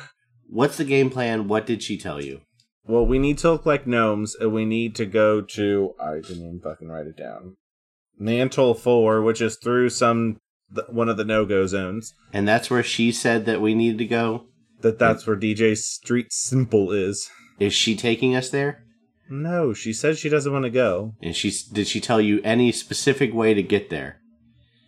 [0.47, 1.47] What's the game plan?
[1.47, 2.41] What did she tell you?
[2.87, 6.45] well, we need to look like gnomes, and we need to go to I didn't
[6.45, 7.57] even fucking write it down.
[8.17, 10.37] Mantle Four, which is through some
[10.75, 12.13] th- one of the no go zones.
[12.33, 14.45] And that's where she said that we needed to go.
[14.81, 17.29] That that's where DJ Street Simple is.
[17.59, 18.83] Is she taking us there?
[19.29, 21.15] No, she says she doesn't want to go.
[21.21, 24.19] And she did she tell you any specific way to get there?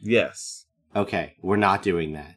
[0.02, 0.66] Yes,
[0.96, 2.36] Okay, we're not doing that.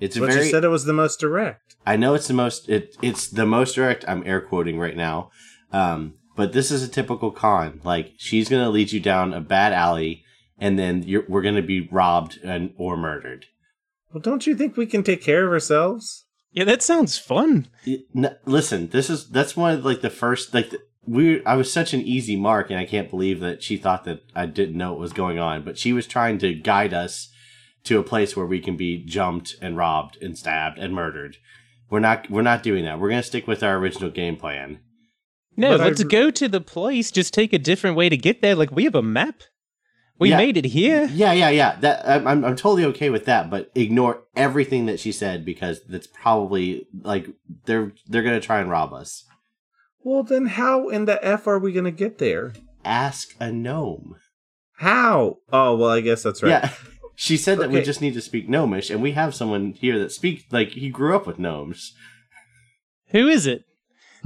[0.00, 0.44] It's a but very.
[0.44, 1.76] she said it was the most direct.
[1.86, 2.68] I know it's the most.
[2.68, 4.04] It, it's the most direct.
[4.08, 5.30] I'm air quoting right now.
[5.72, 7.80] Um, but this is a typical con.
[7.84, 10.22] Like she's gonna lead you down a bad alley,
[10.58, 13.46] and then you're, we're gonna be robbed and or murdered.
[14.12, 16.24] Well, don't you think we can take care of ourselves?
[16.50, 17.68] yeah, that sounds fun.
[17.84, 21.44] It- n- listen, this is that's one of like the first like the, we.
[21.44, 24.46] I was such an easy mark, and I can't believe that she thought that I
[24.46, 25.62] didn't know what was going on.
[25.62, 27.30] But she was trying to guide us
[27.84, 31.36] to a place where we can be jumped and robbed and stabbed and murdered.
[31.90, 32.30] We're not.
[32.30, 32.98] We're not doing that.
[32.98, 34.80] We're gonna stick with our original game plan.
[35.56, 37.10] No, But let's r- go to the place.
[37.10, 38.54] Just take a different way to get there.
[38.54, 39.42] Like we have a map.
[40.18, 40.36] We Yeah.
[40.36, 41.08] made it here.
[41.12, 41.76] Yeah, yeah, yeah.
[41.80, 45.80] That I'm, I'm I'm totally okay with that, but ignore everything that she said because
[45.88, 47.28] that's probably like
[47.66, 49.24] they're they're gonna try and rob us.
[50.02, 52.52] Well, then how in the f are we gonna get there?
[52.84, 54.16] Ask a gnome.
[54.78, 55.38] How?
[55.52, 56.50] Oh, well, I guess that's right.
[56.50, 56.70] Yeah,
[57.14, 60.12] she said that we just need to speak gnomish, and we have someone here that
[60.12, 61.92] speaks like he grew up with gnomes.
[63.10, 63.64] Who is it?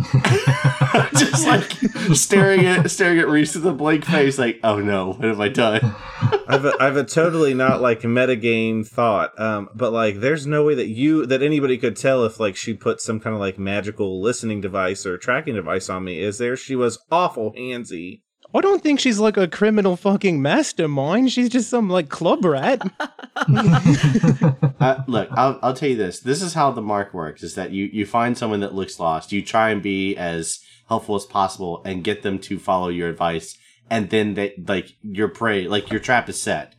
[1.17, 1.73] just like
[2.15, 5.49] staring at staring at Rhys with a blank face, like, oh no, what have I
[5.49, 5.81] done?
[6.49, 10.75] I've a, I've a totally not like metagame thought, um, but like there's no way
[10.75, 14.21] that you that anybody could tell if like she put some kind of like magical
[14.21, 16.21] listening device or tracking device on me.
[16.21, 16.57] Is there?
[16.57, 18.21] She was awful handsy.
[18.55, 21.33] I don't think she's like a criminal fucking mastermind.
[21.33, 22.83] She's just some like club rat.
[23.37, 26.21] uh, look, I'll, I'll tell you this.
[26.21, 29.33] This is how the mark works: is that you you find someone that looks lost,
[29.33, 33.57] you try and be as helpful as possible, and get them to follow your advice,
[33.89, 36.75] and then they like your prey, like your trap is set.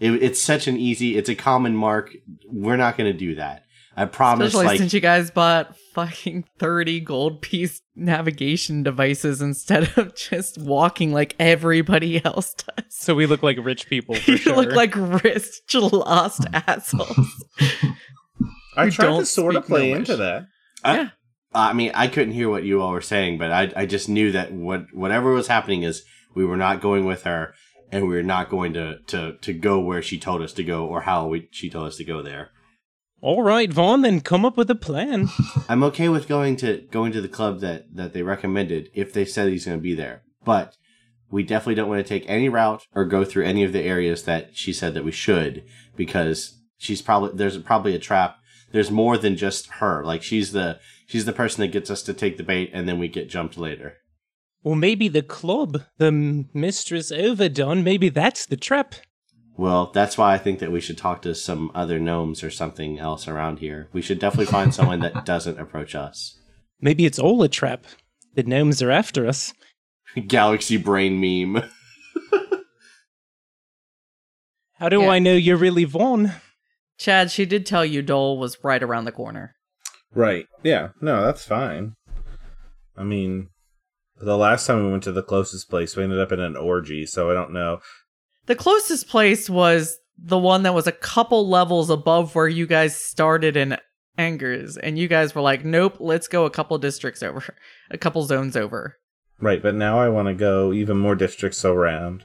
[0.00, 1.16] It, it's such an easy.
[1.16, 2.14] It's a common mark.
[2.46, 3.63] We're not going to do that.
[3.96, 4.48] I promise.
[4.48, 10.58] Especially like since you guys bought fucking 30 gold piece navigation devices instead of just
[10.58, 12.84] walking like everybody else does.
[12.90, 14.56] so we look like rich people for you sure.
[14.56, 17.44] look like rich, lost assholes.
[18.76, 20.08] I tried to don't sort of play Gnomish.
[20.10, 20.46] into that.
[20.82, 21.08] I, Yeah.
[21.54, 24.32] I mean, I couldn't hear what you all were saying, but I I just knew
[24.32, 26.02] that what whatever was happening is
[26.34, 27.54] we were not going with her,
[27.92, 30.84] and we were not going to to to go where she told us to go
[30.84, 32.50] or how we she told us to go there.
[33.24, 35.30] All right, Vaan, then come up with a plan.
[35.70, 39.24] I'm okay with going to going to the club that that they recommended if they
[39.24, 40.76] said he's going to be there, but
[41.30, 44.24] we definitely don't want to take any route or go through any of the areas
[44.24, 45.64] that she said that we should
[45.96, 48.36] because she's probably there's probably a trap.
[48.72, 50.04] There's more than just her.
[50.04, 52.98] Like she's the she's the person that gets us to take the bait and then
[52.98, 53.94] we get jumped later.
[54.62, 58.96] Or maybe the club, the m- Mistress Overdone, maybe that's the trap.
[59.56, 62.98] Well, that's why I think that we should talk to some other gnomes or something
[62.98, 63.88] else around here.
[63.92, 66.38] We should definitely find someone that doesn't approach us.
[66.80, 67.84] Maybe it's all a trap.
[68.34, 69.54] The gnomes are after us.
[70.26, 71.62] Galaxy brain meme.
[74.74, 75.10] How do Yeah.
[75.10, 76.34] I know you're really Vaan?
[76.98, 79.54] Chad, she did tell you Dole was right around the corner.
[80.12, 80.46] Right.
[80.62, 80.88] Yeah.
[81.00, 81.94] No, that's fine.
[82.96, 83.48] I mean,
[84.16, 87.06] the last time we went to the closest place, we ended up in an orgy,
[87.06, 87.78] so I don't know.
[88.46, 92.96] The closest place was the one that was a couple levels above where you guys
[92.96, 93.78] started in
[94.16, 97.42] Angers, and you guys were like, "Nope, let's go a couple districts over,
[97.90, 98.98] a couple zones over."
[99.40, 102.24] Right, but now I want to go even more districts around.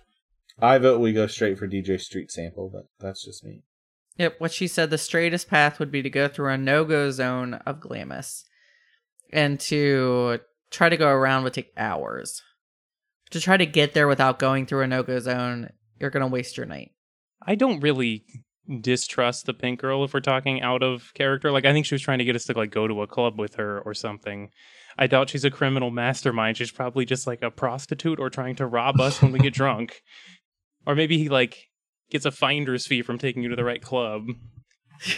[0.62, 3.64] I vote we go straight for DJ Street Sample, but that's just me.
[4.18, 7.10] Yep, what she said the straightest path would be to go through a no go
[7.10, 8.44] zone of Glamis.
[9.32, 10.40] And to
[10.70, 12.42] try to go around would take hours.
[13.32, 15.70] To try to get there without going through a no go zone,
[16.00, 16.92] you're going to waste your night.
[17.46, 18.26] I don't really
[18.82, 21.52] distrust the pink girl if we're talking out of character.
[21.52, 23.40] Like I think she was trying to get us to like go to a club
[23.40, 24.52] with her or something.
[24.98, 26.58] I doubt she's a criminal mastermind.
[26.58, 30.02] She's probably just like a prostitute or trying to rob us when we get drunk.
[30.86, 31.70] Or maybe he like
[32.12, 34.28] gets a finder's fee from taking you to the right club.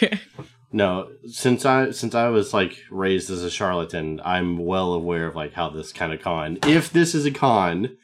[0.72, 5.36] No, since I since I was like raised as a charlatan, I'm well aware of
[5.36, 7.96] like how this kind of con, if this is a con,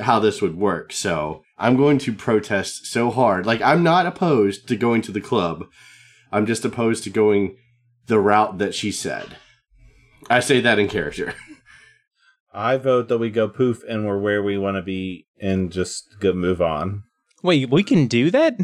[0.00, 0.92] how this would work.
[0.92, 3.46] So I'm going to protest so hard.
[3.46, 5.64] Like I'm not opposed to going to the club.
[6.32, 7.56] I'm just opposed to going
[8.06, 9.36] the route that she said.
[10.28, 11.34] I say that in character.
[12.54, 16.20] I vote that we go poof and we're where we want to be and just
[16.20, 17.02] go move on.
[17.42, 18.58] Wait, we can do that?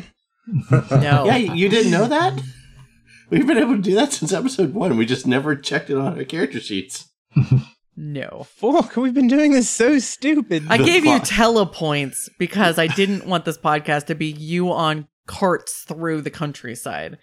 [0.70, 1.24] no.
[1.24, 2.40] Yeah, you didn't know that?
[3.28, 4.96] We've been able to do that since episode one.
[4.96, 7.08] We just never checked it on our character sheets.
[8.02, 8.46] No.
[8.56, 10.64] Fuck, we've been doing this so stupid.
[10.70, 11.28] I The gave you fuck?
[11.28, 17.18] telepoints because I didn't want this podcast to be you on carts through the countryside,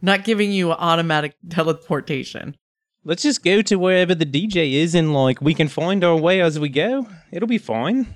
[0.00, 2.56] not giving you automatic teleportation.
[3.02, 6.40] Let's just go to wherever the DJ is and like we can find our way
[6.40, 7.08] as we go.
[7.32, 8.14] It'll be fine.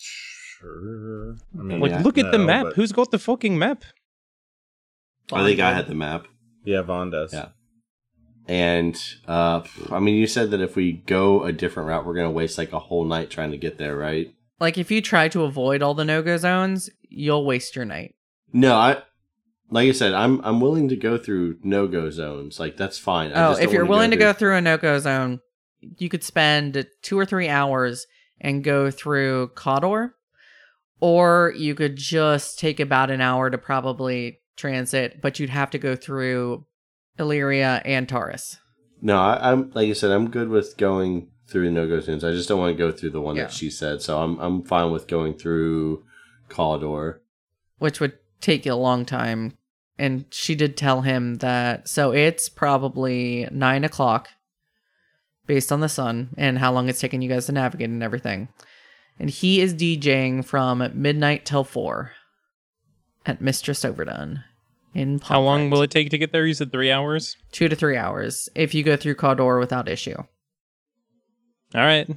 [0.00, 1.36] Sure.
[1.58, 2.64] I mean, Like Yeah, look at the no, map.
[2.64, 3.84] but- Who's got the fucking map?
[5.32, 6.26] I think I had the map.
[6.64, 7.32] Yeah, Vaan does.
[7.32, 7.48] Yeah.
[8.48, 12.30] And uh I mean you said that if we go a different route we're gonna
[12.30, 14.32] waste like a whole night trying to get there, right?
[14.60, 18.14] Like if you try to avoid all the no go zones, you'll waste your night.
[18.52, 19.02] No, I
[19.70, 22.60] like I said, I'm I'm willing to go through no go zones.
[22.60, 23.32] Like that's fine.
[23.32, 25.40] I oh, if you're willing to go through a no go zone,
[25.80, 28.06] you could spend two or three hours
[28.40, 30.14] and go through Cawdor,
[31.00, 35.78] or you could just take about an hour to probably transit, but you'd have to
[35.78, 36.64] go through
[37.18, 38.58] Illyria and Taurus.
[39.02, 42.24] No, I, I'm like you said, I'm good with going through no go zones.
[42.24, 43.44] I just don't want to go through the one Yeah.
[43.44, 44.02] that she said.
[44.02, 46.04] So I'm I'm fine with going through
[46.48, 47.20] Cawdor.
[47.78, 49.56] which would take you a long time.
[49.98, 51.88] And she did tell him that.
[51.88, 54.28] So it's probably nine o'clock
[55.46, 58.48] based on the sun and how long it's taken you guys to navigate and everything.
[59.18, 62.12] And he is DJing from midnight till four
[63.24, 64.44] at Mistress Overdone
[64.96, 65.70] in How long Pomfret.
[65.72, 66.46] will it take to get there?
[66.46, 67.36] You said three hours.
[67.52, 70.16] Two to three hours if you go through Cawdor without issue.
[70.16, 70.26] All
[71.74, 72.08] right.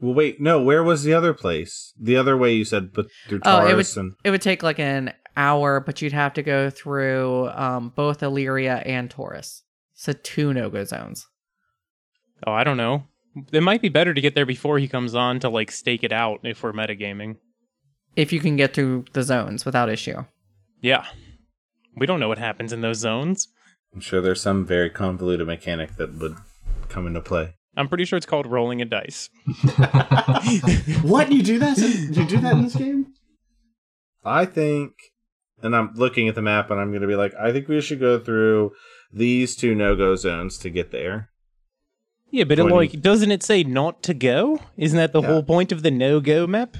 [0.00, 0.60] Well, wait, no.
[0.62, 1.92] Where was the other place?
[2.00, 4.78] The other way you said, but through Oh, it would and it would take like
[4.78, 9.62] an hour, but you'd have to go through um, both Illyria and Taurus.
[9.94, 11.26] So two no go zones.
[12.46, 13.04] Oh, I don't know.
[13.52, 16.12] It might be better to get there before he comes on to like stake it
[16.12, 17.36] out if we're metagaming.
[18.16, 20.24] if you can get through the zones without issue.
[20.80, 21.06] Yeah.
[21.96, 23.48] We don't know what happens in those zones.
[23.94, 26.36] I'm sure there's some very convoluted mechanic that would
[26.88, 27.54] come into play.
[27.76, 29.28] I'm pretty sure it's called rolling a dice.
[31.02, 31.32] what?
[31.32, 31.78] You do that?
[31.78, 33.06] You do that in this game?
[34.24, 34.92] I think,
[35.62, 37.80] and I'm looking at the map and I'm going to be like, I think we
[37.80, 38.72] should go through
[39.12, 41.30] these two no go zones to get there.
[42.30, 44.58] Yeah, but it, like, doesn't it say not to go?
[44.78, 45.28] Isn't that the Yeah.
[45.28, 46.76] whole point of the no go map?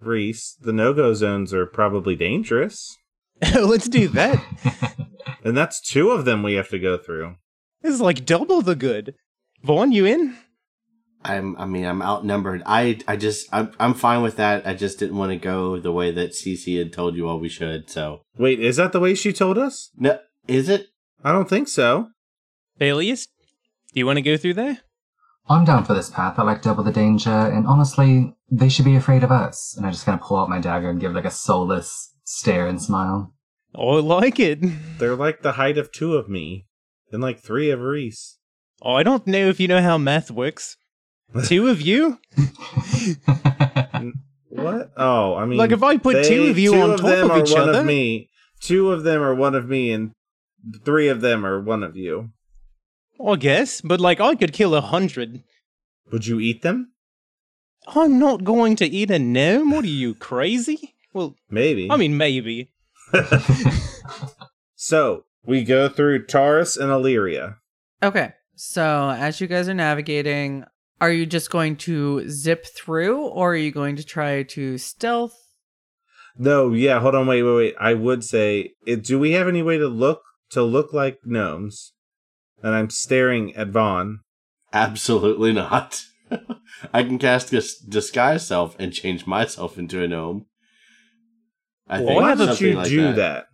[0.00, 2.96] Rhys, the no go zones are probably dangerous.
[3.54, 4.42] Let's do that.
[5.44, 7.36] And that's two of them we have to go through.
[7.80, 9.14] this is like double the good.
[9.64, 10.36] Vaan, you in?
[11.22, 11.56] I'm.
[11.56, 12.64] I mean, I'm outnumbered.
[12.66, 12.98] I.
[13.06, 13.48] I just.
[13.52, 13.70] I'm.
[13.78, 14.66] I'm fine with that.
[14.66, 17.48] I just didn't want to go the way that Cici had told you all we
[17.48, 17.88] should.
[17.88, 19.90] So Wait, is that the way she told us?
[19.96, 20.18] no,
[20.48, 20.88] is it?
[21.22, 22.08] I don't think so.
[22.80, 23.28] Paelias,
[23.92, 24.78] do you want to go through there?
[25.48, 26.40] I'm down for this path.
[26.40, 29.74] I like double the danger, and honestly, they should be afraid of us.
[29.76, 32.66] And I just kind of pull out my dagger and give like a soulless stare
[32.66, 33.32] and smile.
[33.74, 34.58] Oh, I like it.
[34.98, 36.66] They're like the height of two of me
[37.12, 38.38] and like three of Rhys.
[38.82, 40.76] Oh, I don't know if you know how math works.
[41.46, 42.18] Two of you?
[44.48, 44.92] What?
[44.96, 47.24] Oh, I mean, Like, if I put two of you two on of top them
[47.24, 47.80] of are each one other?
[47.80, 48.30] of me.
[48.60, 50.12] Two of them are one of me, and
[50.84, 52.30] three of them are one of you.
[53.24, 55.42] I guess, but like I could kill a hundred.
[56.12, 56.92] Would you eat them?
[57.88, 59.70] I'm not going to eat a gnome.
[59.72, 60.94] What are you crazy?
[61.16, 61.90] Well, Maybe.
[61.90, 62.68] I mean, maybe.
[64.74, 67.56] so we go through Taurus and Illyria.
[68.02, 68.34] Okay.
[68.54, 70.66] So as you guys are navigating,
[71.00, 75.34] are you just going to zip through or are you going to try to stealth?
[76.36, 77.74] No, yeah, hold on, wait, wait, wait.
[77.80, 81.94] I would say, eh, do we have any way to look to look like gnomes?
[82.62, 84.16] And I'm staring at Vaan.
[84.70, 86.02] Absolutely not.
[86.92, 90.44] I can cast dis- disguise self and change myself into a gnome.
[91.88, 93.46] I think Why have a- don't something you like do that?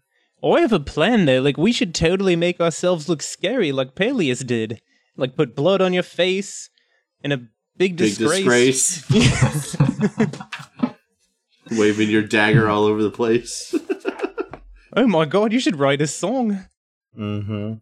[0.42, 1.40] Oh, I have a plan though.
[1.40, 4.80] Like, we should totally make ourselves look scary, like Paelias did.
[5.16, 6.68] Like, put blood on your face
[7.22, 7.36] and a
[7.76, 9.06] big Big disgrace.
[9.06, 9.76] disgrace.
[11.70, 13.74] Waving your dagger all over the place.
[14.96, 16.66] oh my god, you should write a song.
[17.18, 17.74] Mm-hmm.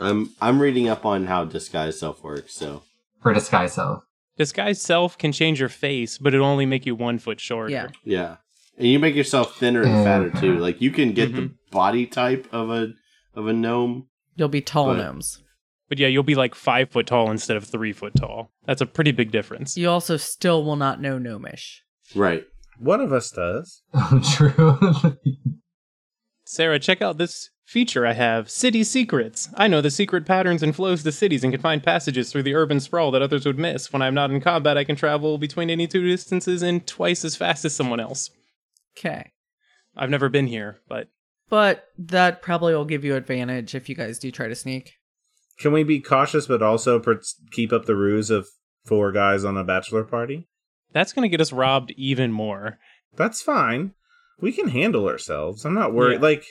[0.00, 2.82] I'm I'm reading up on how disguise self works, so
[3.22, 4.04] For disguise self.
[4.36, 7.70] Disguise self can change your face, but it'll only make you one foot shorter.
[7.70, 7.88] Yeah.
[8.04, 8.36] yeah.
[8.78, 10.58] And you make yourself thinner and fatter too.
[10.58, 11.36] Like you can get Mm-hmm.
[11.40, 12.88] the body type of a
[13.34, 14.06] of a gnome.
[14.36, 15.42] You'll be tall But- gnomes.
[15.88, 18.52] But yeah, you'll be like five foot tall instead of three foot tall.
[18.66, 19.76] That's a pretty big difference.
[19.76, 21.82] You also still will not know gnomish.
[22.14, 22.44] Right.
[22.78, 23.82] One of us does.
[23.94, 25.16] Oh, true.
[26.44, 29.48] Sarah, check out this feature I have City Secrets.
[29.54, 32.54] I know the secret patterns and flows to cities and can find passages through the
[32.54, 33.92] urban sprawl that others would miss.
[33.92, 37.36] When I'm not in combat, I can travel between any two distances in twice as
[37.36, 38.30] fast as someone else.
[38.98, 39.32] Okay.
[39.96, 41.08] I've never been here, but
[41.48, 44.94] But that probably will give you advantage if you guys do try to sneak.
[45.58, 47.20] Can we be cautious but also per-
[47.52, 48.46] keep up the ruse of
[48.84, 50.48] four guys on a bachelor party?
[50.92, 52.78] that's going to get us robbed even more.
[53.14, 53.92] That's fine.
[54.40, 55.64] We can handle ourselves.
[55.64, 56.14] I'm not worried.
[56.22, 56.28] Yeah.
[56.28, 56.44] Like,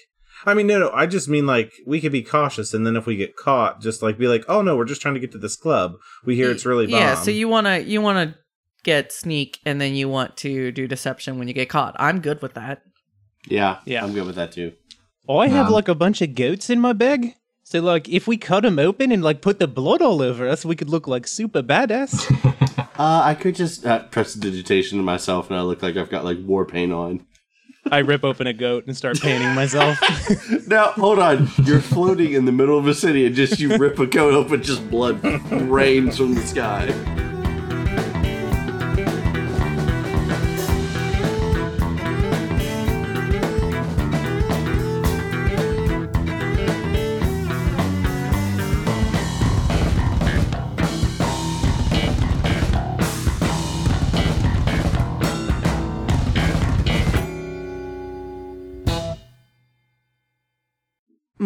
[0.45, 0.91] I mean, no, no.
[0.91, 4.01] I just mean like we could be cautious, and then if we get caught, just
[4.03, 5.93] like be like, oh no, we're just trying to get to this club.
[6.23, 6.99] We hear it's really bomb.
[6.99, 8.37] Yeah, so you want to you want to
[8.83, 11.95] get sneak and then you want to do deception when you get caught.
[11.99, 12.81] I'm good with that.
[13.47, 13.79] Yeah.
[13.85, 14.03] Yeah.
[14.03, 14.73] I'm good with that too.
[15.27, 15.73] Oh, I have Yeah.
[15.73, 17.35] like a bunch of goats in my bag.
[17.63, 20.63] So, like, if we cut them open and like put the blood all over us,
[20.63, 22.25] we could look like super badass.
[22.99, 26.39] Uh, I could just uh, prestidigitation to myself, and I look like I've got like
[26.43, 27.23] war paint on.
[27.91, 29.99] I rip open a goat and start painting myself.
[30.67, 31.47] Now, hold on.
[31.63, 34.63] You're floating in the middle of a city, and just you rip a goat open,
[34.63, 36.87] just blood rains from the sky.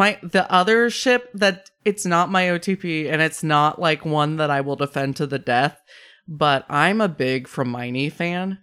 [0.01, 4.49] My the other ship that it's not my OTP and it's not like one that
[4.49, 5.79] I will defend to the death,
[6.27, 8.57] but I'm a big Hermione fan.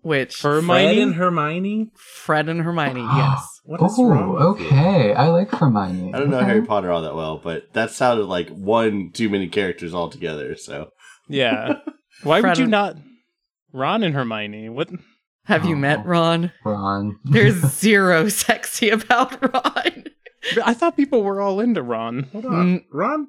[0.00, 1.02] Which Fred Hermione?
[1.02, 1.90] and Hermione.
[1.94, 3.60] Fred and Hermione, yes.
[3.64, 4.66] What is oh, wrong with you?
[4.68, 5.12] okay.
[5.12, 6.14] I like Hermione.
[6.14, 6.46] I don't know Okay.
[6.46, 10.56] Harry Potter all that well, but that sounded like one too many characters altogether.
[10.56, 10.92] So
[11.28, 11.74] yeah.
[12.22, 12.96] Why would you and- not?
[13.74, 14.70] Ron and Hermione.
[14.70, 14.88] What?
[15.44, 16.08] Have you oh, met Oh.
[16.08, 16.52] Ron?
[16.64, 17.18] Ron.
[17.24, 20.04] There's zero sexy about Ron.
[20.64, 22.24] I thought people were all into Ron.
[22.32, 22.52] Hold on.
[22.78, 22.84] Mm.
[22.92, 23.28] Ron.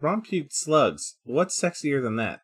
[0.00, 1.16] Ron puked slugs.
[1.24, 2.40] What's sexier than that?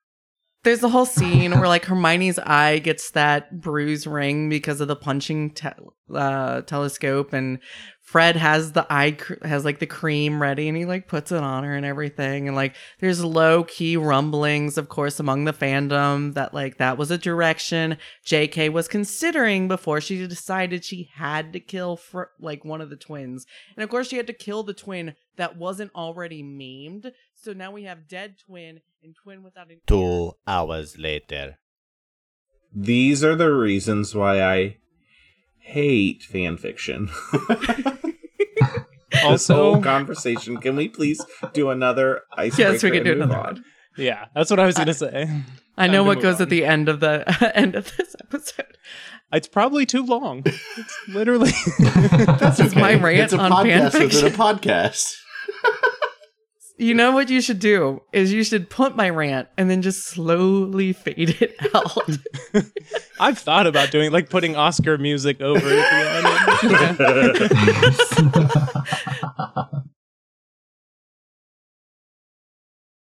[0.65, 4.97] There's a whole scene where like Hermione's eye gets that bruise ring because of the
[4.97, 5.69] punching te-
[6.13, 7.59] uh, telescope, and
[8.01, 11.43] Fred has the eye cr- has like the cream ready, and he like puts it
[11.43, 16.33] on her and everything, and like there's low key rumblings, of course, among the fandom
[16.33, 18.71] that like that was a direction J.K.
[18.71, 23.47] was considering before she decided she had to kill fr- like one of the twins,
[23.77, 27.13] and of course she had to kill the twin that wasn't already maimed.
[27.45, 29.79] So now we have dead twin and twin without an ear.
[29.87, 31.59] Two hours later.
[32.75, 34.79] These are the reasons why I
[35.59, 37.11] hate fan fiction.
[37.33, 40.57] this Also, whole conversation.
[40.57, 42.73] Can we please do another icebreaker?
[42.73, 43.45] Yes, we can do move another on?
[43.57, 43.65] one.
[43.99, 45.31] yeah, that's what I was gonna say.
[45.77, 46.43] I know what goes on.
[46.43, 47.25] at the end of the
[47.55, 48.79] end of this episode.
[49.33, 50.43] It's probably too long.
[50.47, 51.51] It's literally.
[52.39, 54.23] This is my rant it's a on podcast fanfiction.
[54.23, 55.15] within a podcast.
[56.77, 60.07] You know what you should do is you should put my rant and then just
[60.07, 61.97] slowly fade it out.
[63.21, 66.23] I've thought about doing like putting Oscar music over it at
[66.99, 68.25] the
[69.83, 69.91] end.